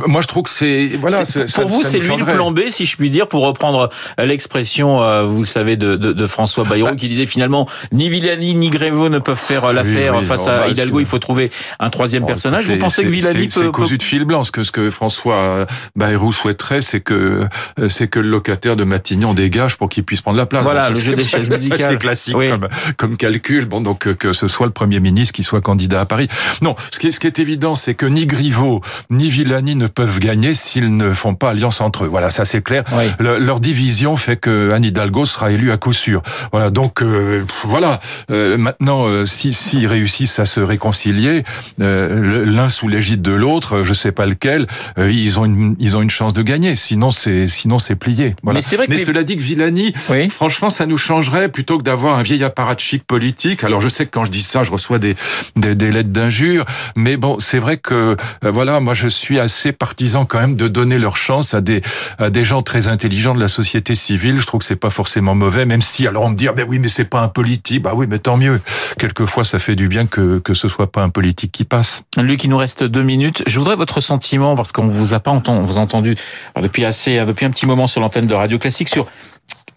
Moi 0.08 0.22
je 0.22 0.28
trouve 0.28 0.44
que 0.44 0.50
c'est, 0.50 0.92
voilà. 1.00 1.24
Pour 1.56 1.68
vous 1.68 1.84
c'est 1.84 2.00
lui 2.00 2.16
le 2.16 2.26
plan 2.26 2.52
B 2.52 2.62
si 2.70 2.86
je 2.86 2.96
puis 2.98 3.10
dire 3.10 3.28
pour 3.28 3.46
reprendre 3.46 3.90
l'expression, 4.18 5.02
euh, 5.02 5.24
vous 5.24 5.42
le 5.42 5.46
savez 5.46 5.78
de, 5.78 5.96
de, 5.96 6.14
de 6.14 6.28
François 6.28 6.64
Bayrou 6.70 6.90
bah. 6.90 6.96
qui 6.96 7.08
disait 7.08 7.26
finalement 7.26 7.68
ni 7.92 8.10
Villani 8.10 8.56
ni 8.56 8.70
Grévaux 8.70 9.10
ne 9.10 9.20
peuvent 9.20 9.38
faire 9.38 9.72
l'affaire 9.74 10.24
face 10.24 10.48
à 10.48 10.68
Hidalgo, 10.68 11.00
il 11.00 11.06
faut 11.06 11.20
trouver 11.20 11.52
un 11.80 11.90
troisième 11.90 12.26
personnage. 12.26 12.68
Vous 12.68 12.78
pensez 12.78 13.04
que 13.04 13.10
Villani 13.10 13.48
peut, 13.48 13.62
c'est 13.64 13.72
cousu 13.72 13.98
de 13.98 14.04
fil 14.04 14.26
blanc. 14.26 14.44
Ce 14.44 14.52
que 14.52 14.64
ce 14.64 14.72
que 14.72 14.90
François 14.90 15.66
Bayrou 15.96 16.32
souhaiterait, 16.32 16.82
c'est 16.82 17.02
que 17.02 17.48
c'est 17.90 18.08
que 18.08 18.20
le 18.20 18.30
locataire 18.30 18.76
de 18.76 18.84
Matignon 18.84 19.34
dégage 19.34 19.78
pour 19.78 19.90
qu'il 19.90 20.04
puisse 20.10 20.22
prendre 20.22 20.38
la 20.38 20.48
place. 20.48 20.64
Voilà, 20.64 20.90
le 20.90 20.96
jeu 20.96 21.14
des 21.14 21.24
chaises. 21.24 21.50
C'est 21.78 22.00
classique 22.00 22.34
comme, 22.34 22.68
comme, 22.98 23.16
calcul. 23.16 23.66
Bon, 23.66 23.80
donc 23.80 24.08
euh, 24.08 24.16
que 24.16 24.34
ce 24.34 24.48
soit 24.48 24.66
le 24.66 24.72
Premier 24.72 25.00
ministre 25.00 25.34
qui 25.34 25.44
soit 25.44 25.62
candidat 25.62 26.02
à 26.02 26.06
Paris. 26.06 26.28
Non, 26.64 26.76
ce 26.92 26.98
qui 26.98 27.08
est, 27.08 27.12
ce 27.12 27.20
qui 27.20 27.28
est 27.28 27.38
évident, 27.38 27.76
c'est 27.76 27.94
que 27.94 28.08
ni 28.08 28.26
Griveaux 28.26 28.82
ni 29.12 29.30
Villani 29.30 29.76
ne 29.76 29.86
peuvent 29.86 30.18
gagner 30.18 30.56
s'ils 30.56 30.98
ne 30.98 31.14
font 31.14 31.36
pas 31.36 31.52
alliance 31.52 31.80
entre 31.80 32.06
eux. 32.06 32.08
Voilà, 32.08 32.32
ça 32.32 32.44
c'est 32.44 32.64
clair. 32.64 32.84
leur 33.20 33.60
division 33.60 34.18
fait 34.18 34.38
que 34.38 34.72
Anne 34.74 34.84
Hidalgo 34.84 35.28
sera 35.28 35.52
élue 35.52 35.72
à 35.72 35.78
coup 35.78 35.94
sûr. 35.94 36.24
Voilà, 36.52 36.72
donc 36.72 37.04
euh, 37.04 37.44
voilà. 37.66 38.00
Euh, 38.32 38.58
maintenant, 38.58 39.06
si 39.26 39.54
s'ils 39.54 39.86
réussissent 39.86 40.40
à 40.40 40.48
se 40.48 40.60
réconcilier, 40.60 41.44
l'un 41.78 42.70
sous 42.70 42.88
l'égide 42.88 43.22
de 43.22 43.32
l'autre, 43.32 43.84
je 43.84 43.94
sais 43.94 44.12
pas 44.12 44.26
lequel, 44.26 44.66
ils 44.98 45.38
ont 45.38 45.46
une 45.46 45.76
ils 45.80 45.96
ont 45.96 46.02
une 46.02 46.10
chance 46.10 46.34
de 46.34 46.42
gagner. 46.42 46.76
Sinon 46.76 47.12
c'est 47.12 47.48
sinon 47.48 47.78
c'est 47.78 47.96
plié. 47.96 48.36
Voilà. 48.42 48.60
Mais 48.60 48.78
vrai 48.80 48.88
que 48.88 48.92
Mais 48.94 49.00
cela 49.00 49.24
dit 49.24 49.36
que 49.36 49.42
Villani 49.42 49.94
oui. 50.10 50.30
Franchement, 50.40 50.70
ça 50.70 50.86
nous 50.86 50.98
changerait 50.98 51.50
plutôt 51.50 51.78
que 51.78 51.84
d'avoir 51.84 52.18
un 52.18 52.22
vieil 52.22 52.44
apparatchik 52.44 53.04
politique. 53.04 53.64
Alors, 53.64 53.82
je 53.82 53.90
sais 53.90 54.06
que 54.06 54.12
quand 54.12 54.26
je 54.26 54.32
dis 54.32 54.44
ça, 54.44 54.64
je 54.64 54.72
reçois 54.72 55.00
des, 55.00 55.16
des, 55.56 55.76
des 55.76 55.92
lettres 55.92 56.10
d'injures, 56.10 56.66
mais 56.96 57.18
bon, 57.18 57.40
c'est 57.40 57.60
vrai 57.60 57.78
que 57.78 58.16
euh, 58.44 58.52
voilà, 58.52 58.80
moi, 58.80 58.94
je 58.94 59.08
suis 59.08 59.40
assez 59.40 59.72
partisan 59.72 60.26
quand 60.26 60.40
même 60.40 60.56
de 60.56 60.68
donner 60.68 60.98
leur 60.98 61.18
chance 61.18 61.54
à 61.54 61.62
des 61.62 61.82
à 62.18 62.30
des 62.30 62.44
gens 62.44 62.62
très 62.62 62.88
intelligents 62.88 63.36
de 63.36 63.40
la 63.40 63.48
société 63.48 63.96
civile. 63.96 64.40
Je 64.40 64.46
trouve 64.46 64.60
que 64.60 64.66
c'est 64.66 64.76
pas 64.76 64.90
forcément 64.90 65.36
mauvais, 65.36 65.66
même 65.66 65.82
si 65.82 66.08
alors 66.08 66.24
on 66.24 66.30
me 66.30 66.36
dit 66.36 66.48
ah, 66.48 66.54
mais 66.56 66.64
oui, 66.64 66.80
mais 66.80 66.90
c'est 66.90 67.06
pas 67.06 67.22
un 67.22 67.28
politique. 67.28 67.84
Bah 67.84 67.94
oui, 67.96 68.08
mais 68.10 68.20
tant 68.20 68.38
mieux. 68.38 68.62
Quelquefois, 68.98 69.44
ça 69.44 69.60
fait 69.60 69.76
du 69.76 69.88
bien 69.88 70.06
que 70.06 70.40
que 70.40 70.54
ce 70.54 70.68
soit 70.68 70.92
pas 70.92 71.04
un 71.04 71.10
politique 71.10 71.52
qui 71.52 71.64
passe. 71.64 72.04
Lui, 72.18 72.38
qui 72.38 72.48
nous 72.48 72.58
reste 72.58 72.84
deux 72.84 73.04
minutes. 73.04 73.44
Je 73.48 73.60
voudrais 73.60 73.76
votre 73.76 74.00
sentiment 74.00 74.56
parce 74.56 74.72
qu'on 74.72 74.88
vous 74.88 75.14
a 75.14 75.20
pas 75.20 75.32
entendu, 75.32 75.60
on 75.60 75.66
vous 75.66 75.78
a 75.78 75.82
entendu 75.82 76.16
depuis 76.62 76.86
assez 76.86 77.24
depuis 77.26 77.46
un 77.46 77.52
petit 77.52 77.66
moment 77.66 77.88
sur 77.88 78.02
l'antenne 78.02 78.28
de 78.28 78.34
Radio 78.34 78.60
Classique 78.60 78.90
sur 78.90 79.08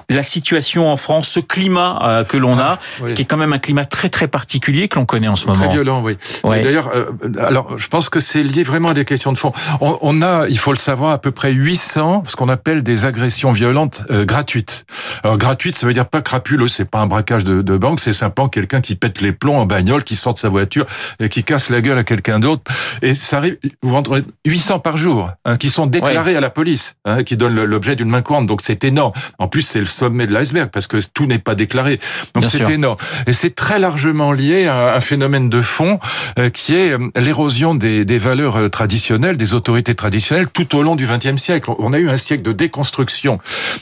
la 0.08 0.22
situation 0.22 0.90
en 0.90 0.96
France, 0.96 1.28
ce 1.28 1.40
climat 1.40 1.98
euh, 2.02 2.24
que 2.24 2.36
l'on 2.36 2.58
a, 2.58 2.78
ah, 3.02 3.10
qui 3.14 3.22
est 3.22 3.24
quand 3.24 3.36
même 3.36 3.52
un 3.52 3.58
climat 3.58 3.84
très 3.84 4.08
très 4.08 4.28
particulier 4.28 4.88
que 4.88 4.98
l'on 4.98 5.06
connaît 5.06 5.28
en 5.28 5.36
ce 5.36 5.46
moment. 5.46 5.58
Très 5.58 5.68
violent, 5.68 6.02
oui. 6.02 6.16
D'ailleurs, 6.44 6.90
euh, 6.94 7.06
alors 7.38 7.78
je 7.78 7.88
pense 7.88 8.08
que 8.08 8.20
c'est 8.20 8.42
lié 8.42 8.62
vraiment 8.62 8.90
à 8.90 8.94
des 8.94 9.04
questions 9.04 9.32
de 9.32 9.38
fond. 9.38 9.52
On, 9.80 10.22
a, 10.22 10.46
il 10.48 10.58
faut 10.58 10.72
le 10.72 10.78
savoir, 10.78 11.12
à 11.12 11.18
peu 11.18 11.30
près 11.30 11.52
800 11.52 12.24
ce 12.28 12.36
qu'on 12.36 12.48
appelle 12.48 12.82
des 12.82 13.04
agressions 13.04 13.52
violentes 13.52 14.02
euh, 14.10 14.24
gratuites. 14.24 14.86
Alors 15.22 15.38
gratuite, 15.38 15.76
ça 15.76 15.86
veut 15.86 15.92
dire 15.92 16.06
pas 16.06 16.22
crapuleux, 16.22 16.68
c'est 16.68 16.84
pas 16.84 17.00
un 17.00 17.06
braquage 17.06 17.44
de, 17.44 17.62
de 17.62 17.76
banque, 17.76 18.00
c'est 18.00 18.12
simplement 18.12 18.48
quelqu'un 18.48 18.80
qui 18.80 18.94
pète 18.94 19.20
les 19.20 19.32
plombs 19.32 19.58
en 19.58 19.66
bagnole, 19.66 20.04
qui 20.04 20.16
sort 20.16 20.34
de 20.34 20.38
sa 20.38 20.48
voiture 20.48 20.86
et 21.20 21.28
qui 21.28 21.44
casse 21.44 21.70
la 21.70 21.80
gueule 21.80 21.98
à 21.98 22.04
quelqu'un 22.04 22.38
d'autre. 22.38 22.62
Et 23.02 23.14
ça 23.14 23.38
arrive, 23.38 23.58
vous 23.82 23.94
entendez 23.94 24.22
800 24.46 24.78
par 24.78 24.96
jour, 24.96 25.30
hein, 25.44 25.56
qui 25.56 25.70
sont 25.70 25.86
déclarés 25.86 26.36
à 26.36 26.40
la 26.40 26.50
police, 26.50 26.96
hein, 27.04 27.22
qui 27.22 27.36
donnent 27.36 27.62
l'objet 27.64 27.96
d'une 27.96 28.08
main 28.08 28.22
courante. 28.22 28.46
Donc 28.46 28.60
c'est 28.62 28.84
énorme. 28.84 29.12
En 29.38 29.48
plus, 29.48 29.62
c'est 29.62 29.80
le 29.80 29.86
sommet 29.92 30.26
de 30.26 30.32
l'iceberg 30.32 30.70
parce 30.70 30.86
que 30.86 30.98
tout 31.12 31.26
n'est 31.26 31.38
pas 31.38 31.54
déclaré. 31.54 32.00
Donc 32.34 32.46
c'est 32.46 32.68
énorme. 32.68 32.96
Et 33.26 33.32
c'est 33.32 33.54
très 33.54 33.78
largement 33.78 34.32
lié 34.32 34.66
à 34.66 34.94
un 34.94 35.00
phénomène 35.00 35.48
de 35.48 35.62
fond 35.62 35.98
euh, 36.38 36.50
qui 36.50 36.74
est 36.74 36.92
euh, 36.92 36.98
l'érosion 37.16 37.74
des, 37.74 38.04
des, 38.04 38.18
valeurs 38.18 38.56
euh, 38.56 38.68
traditionnelles, 38.68 39.36
des 39.36 39.54
autorités 39.54 39.94
traditionnelles 39.94 40.48
tout 40.48 40.76
au 40.76 40.82
long 40.82 40.96
du 40.96 41.06
XXe 41.06 41.40
siècle. 41.40 41.70
On 41.78 41.92
a 41.92 41.98
eu 41.98 42.08
un 42.08 42.16
siècle 42.16 42.42
de 42.42 42.52
déconstruction 42.52 43.38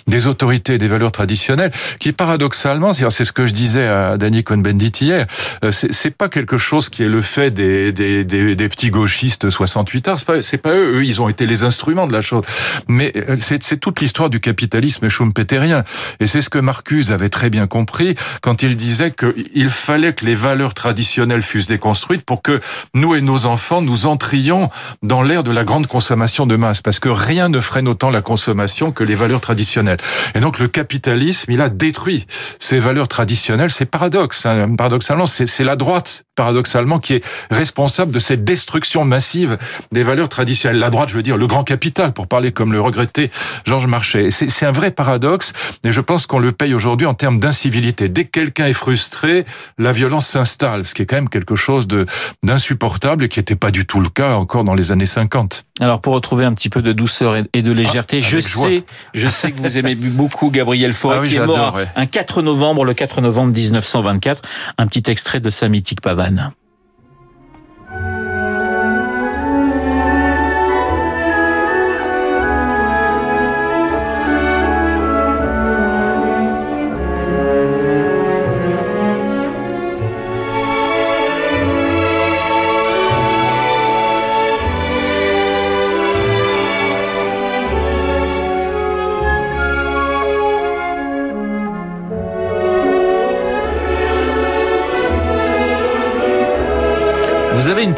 des 0.07 0.27
autorités 0.27 0.75
et 0.75 0.79
des 0.79 0.89
valeurs 0.89 1.13
traditionnelles 1.13 1.73
qui 1.99 2.13
paradoxalement, 2.13 2.93
c'est 2.93 3.25
ce 3.25 3.33
que 3.33 3.47
je 3.47 3.53
disais 3.53 3.87
à 3.87 4.17
Danny 4.17 4.43
Cohn-Bendit 4.43 4.93
hier, 5.01 5.27
c'est 5.71 6.11
pas 6.11 6.29
quelque 6.29 6.59
chose 6.59 6.89
qui 6.89 7.05
est 7.05 7.09
le 7.09 7.23
fait 7.23 7.51
des, 7.51 7.93
des, 7.93 8.25
des, 8.25 8.57
des 8.57 8.69
petits 8.69 8.91
gauchistes 8.91 9.49
68 9.49 10.09
ans. 10.09 10.17
C'est 10.17 10.59
pas, 10.59 10.71
pas 10.71 10.77
eux. 10.77 10.99
Eux, 10.99 11.05
ils 11.05 11.21
ont 11.21 11.29
été 11.29 11.47
les 11.47 11.63
instruments 11.63 12.07
de 12.07 12.13
la 12.13 12.21
chose. 12.21 12.45
Mais 12.89 13.13
c'est 13.37 13.79
toute 13.79 14.01
l'histoire 14.01 14.31
du 14.31 14.41
capitalisme 14.41 15.09
schumpeterien. 15.09 15.85
Et 16.21 16.27
c'est 16.27 16.43
ce 16.43 16.51
que 16.51 16.59
Marcuse 16.59 17.13
avait 17.13 17.29
très 17.29 17.51
bien 17.51 17.67
compris 17.67 18.15
quand 18.43 18.63
il 18.63 18.77
disait 18.77 19.13
qu'il 19.13 19.71
fallait 19.71 20.13
que 20.13 20.25
les 20.25 20.35
valeurs 20.35 20.75
traditionnelles 20.75 21.43
fussent 21.43 21.67
déconstruites 21.67 22.25
pour 22.25 22.43
que 22.43 22.61
nous 22.95 23.15
et 23.15 23.21
nos 23.21 23.47
enfants, 23.47 23.83
nous 23.83 24.07
entrions 24.07 24.71
dans 25.03 25.23
l'ère 25.23 25.43
de 25.43 25.51
la 25.51 25.65
grande 25.65 25.87
consommation 25.87 26.47
de 26.47 26.57
masse. 26.57 26.81
Parce 26.81 26.99
que 26.99 27.09
rien 27.09 27.49
ne 27.49 27.61
freine 27.61 27.89
autant 27.89 28.11
la 28.11 28.23
consommation 28.23 28.93
que 28.93 29.05
les 29.05 29.15
valeurs 29.15 29.41
traditionnelles. 29.41 29.99
Et 30.35 30.41
donc 30.41 30.59
le 30.59 30.69
capitalisme, 30.69 31.53
il 31.53 31.61
a 31.61 31.69
détruit 31.69 32.27
ces 32.59 32.79
valeurs 32.79 33.09
traditionnelles. 33.09 33.71
C'est 33.71 33.87
paradoxe. 33.87 34.47
Hein. 34.47 34.75
Paradoxalement, 34.77 35.27
c'est 35.27 35.65
la 35.65 35.77
droite, 35.77 36.25
paradoxalement, 36.35 36.99
qui 36.99 37.15
est 37.15 37.25
responsable 37.51 38.13
de 38.13 38.19
cette 38.19 38.45
destruction 38.45 39.05
massive 39.05 39.59
des 39.93 40.03
valeurs 40.03 40.29
traditionnelles. 40.29 40.79
La 40.79 40.91
droite, 40.91 41.09
je 41.11 41.15
veux 41.15 41.23
dire, 41.23 41.37
le 41.37 41.47
grand 41.47 41.65
capital, 41.65 42.13
pour 42.13 42.27
parler 42.27 42.53
comme 42.53 42.73
le 42.73 42.81
regretté 42.81 43.31
Georges 43.65 43.87
Marchais. 43.87 44.31
C'est 44.31 44.67
un 44.67 44.73
vrai 44.73 44.91
paradoxe. 44.91 45.53
Je 45.93 46.01
pense 46.01 46.27
qu'on 46.27 46.39
le 46.39 46.53
paye 46.53 46.75
aujourd'hui 46.75 47.07
en 47.07 47.15
termes 47.15 47.39
d'incivilité. 47.39 48.09
Dès 48.09 48.25
que 48.25 48.31
quelqu'un 48.31 48.67
est 48.67 48.73
frustré, 48.73 49.45
la 49.79 49.93
violence 49.93 50.27
s'installe, 50.27 50.87
ce 50.87 50.95
qui 50.95 51.03
est 51.03 51.07
quand 51.07 51.17
même 51.17 51.29
quelque 51.29 51.57
chose 51.57 51.87
de 51.87 52.07
d'insupportable 52.43 53.25
et 53.25 53.29
qui 53.29 53.39
n'était 53.39 53.57
pas 53.57 53.71
du 53.71 53.87
tout 53.87 54.01
le 54.01 54.09
cas 54.09 54.35
encore 54.35 54.65
dans 54.65 54.75
les 54.75 54.93
années 54.93 55.07
50. 55.07 55.65
Alors 55.81 56.01
pour 56.01 56.15
retrouver 56.15 56.45
un 56.45 56.55
petit 56.55 56.69
peu 56.69 56.83
de 56.83 56.93
douceur 56.93 57.37
et 57.53 57.63
de 57.63 57.73
légèreté, 57.73 58.21
ah, 58.23 58.27
je 58.27 58.39
sais, 58.41 58.85
je 59.15 59.29
sais 59.29 59.53
que 59.53 59.61
vous 59.61 59.79
aimez 59.79 59.95
beaucoup 59.95 60.51
Gabriel 60.51 60.93
Fauré 60.93 61.19
ah 61.23 61.27
qui 61.27 61.37
est 61.37 61.47
mort 61.47 61.79
un 61.97 62.07
4 62.07 62.43
novembre, 62.43 62.85
le 62.85 62.95
4 62.95 63.21
novembre 63.21 63.53
1924. 63.53 64.43
Un 64.79 64.87
petit 64.87 65.11
extrait 65.11 65.41
de 65.41 65.51
sa 65.51 65.69
mythique 65.69 66.01
pavane. 66.01 66.53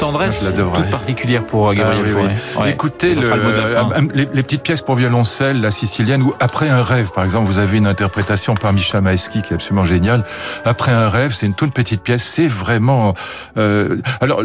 Tendresse 0.03 0.53
toute 0.53 0.91
particulière 0.91 1.45
pour 1.45 1.73
Gabriel 1.75 2.05
ah, 2.59 2.69
Écoutez 2.69 3.13
les, 4.15 4.43
petites 4.43 4.63
pièces 4.63 4.83
pour 4.83 4.97
violoncelle, 4.97 5.61
la 5.61 5.71
sicilienne, 5.71 6.23
ou 6.23 6.35
Après 6.41 6.69
un 6.69 6.83
rêve, 6.83 7.13
par 7.13 7.23
exemple, 7.23 7.47
vous 7.47 7.61
avez 7.61 7.79
une 7.79 7.87
interprétation 7.87 8.55
par 8.55 8.73
Micha 8.73 9.01
Maeski 9.01 9.43
qui 9.43 9.53
est 9.53 9.55
absolument 9.55 9.85
géniale. 9.85 10.25
Après 10.65 10.91
un 10.91 11.09
rêve, 11.09 11.33
c'est 11.33 11.47
une 11.47 11.55
toute 11.55 11.73
petite 11.73 12.03
pièce, 12.03 12.25
c'est 12.25 12.49
vraiment... 12.49 13.15
Euh, 13.57 13.99
alors, 14.21 14.43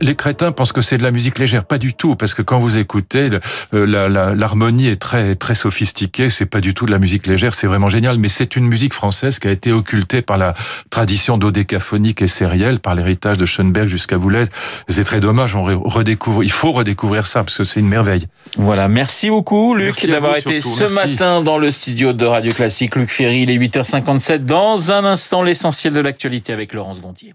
les 0.00 0.14
crétins 0.14 0.52
pensent 0.52 0.70
que 0.70 0.82
c'est 0.82 0.98
de 0.98 1.02
la 1.02 1.10
musique 1.10 1.40
légère, 1.40 1.64
pas 1.64 1.78
du 1.78 1.94
tout, 1.94 2.14
parce 2.14 2.32
que 2.32 2.42
quand 2.42 2.60
vous 2.60 2.76
écoutez, 2.76 3.30
euh, 3.74 4.34
l'harmonie 4.36 4.86
est 4.86 5.02
très 5.02 5.34
très 5.34 5.56
sophistiquée, 5.56 6.28
c'est 6.28 6.46
pas 6.46 6.60
du 6.60 6.74
tout 6.74 6.86
de 6.86 6.92
la 6.92 7.00
musique 7.00 7.26
légère, 7.26 7.54
c'est 7.54 7.66
vraiment 7.66 7.88
génial, 7.88 8.18
mais 8.18 8.28
c'est 8.28 8.54
une 8.54 8.68
musique 8.68 8.94
française 8.94 9.40
qui 9.40 9.48
a 9.48 9.50
été 9.50 9.72
occultée 9.72 10.22
par 10.22 10.38
la 10.38 10.54
tradition 10.90 11.38
dodécaphonique 11.38 12.22
et 12.22 12.28
sérielle, 12.28 12.78
par 12.78 12.94
l'héritage 12.94 13.36
de 13.36 13.46
Schoenberg 13.46 13.88
jusqu'à 13.88 14.16
Boulez. 14.16 14.44
C'est 14.92 15.04
très 15.04 15.20
dommage, 15.20 15.56
on 15.56 15.62
redécouvre, 15.62 16.44
il 16.44 16.52
faut 16.52 16.70
redécouvrir 16.70 17.26
ça, 17.26 17.42
parce 17.42 17.56
que 17.56 17.64
c'est 17.64 17.80
une 17.80 17.88
merveille. 17.88 18.26
Voilà, 18.56 18.88
merci 18.88 19.30
beaucoup 19.30 19.74
Luc 19.74 20.06
d'avoir 20.06 20.36
été 20.36 20.60
ce 20.60 20.92
matin 20.92 21.40
dans 21.42 21.56
le 21.56 21.70
studio 21.70 22.12
de 22.12 22.26
Radio 22.26 22.52
Classique. 22.52 22.96
Luc 22.96 23.10
Ferry, 23.10 23.42
il 23.42 23.50
est 23.50 23.56
8h57. 23.56 24.44
Dans 24.44 24.92
un 24.92 25.04
instant, 25.04 25.42
l'essentiel 25.42 25.94
de 25.94 26.00
l'actualité 26.00 26.52
avec 26.52 26.74
Laurence 26.74 27.00
Gontier. 27.00 27.34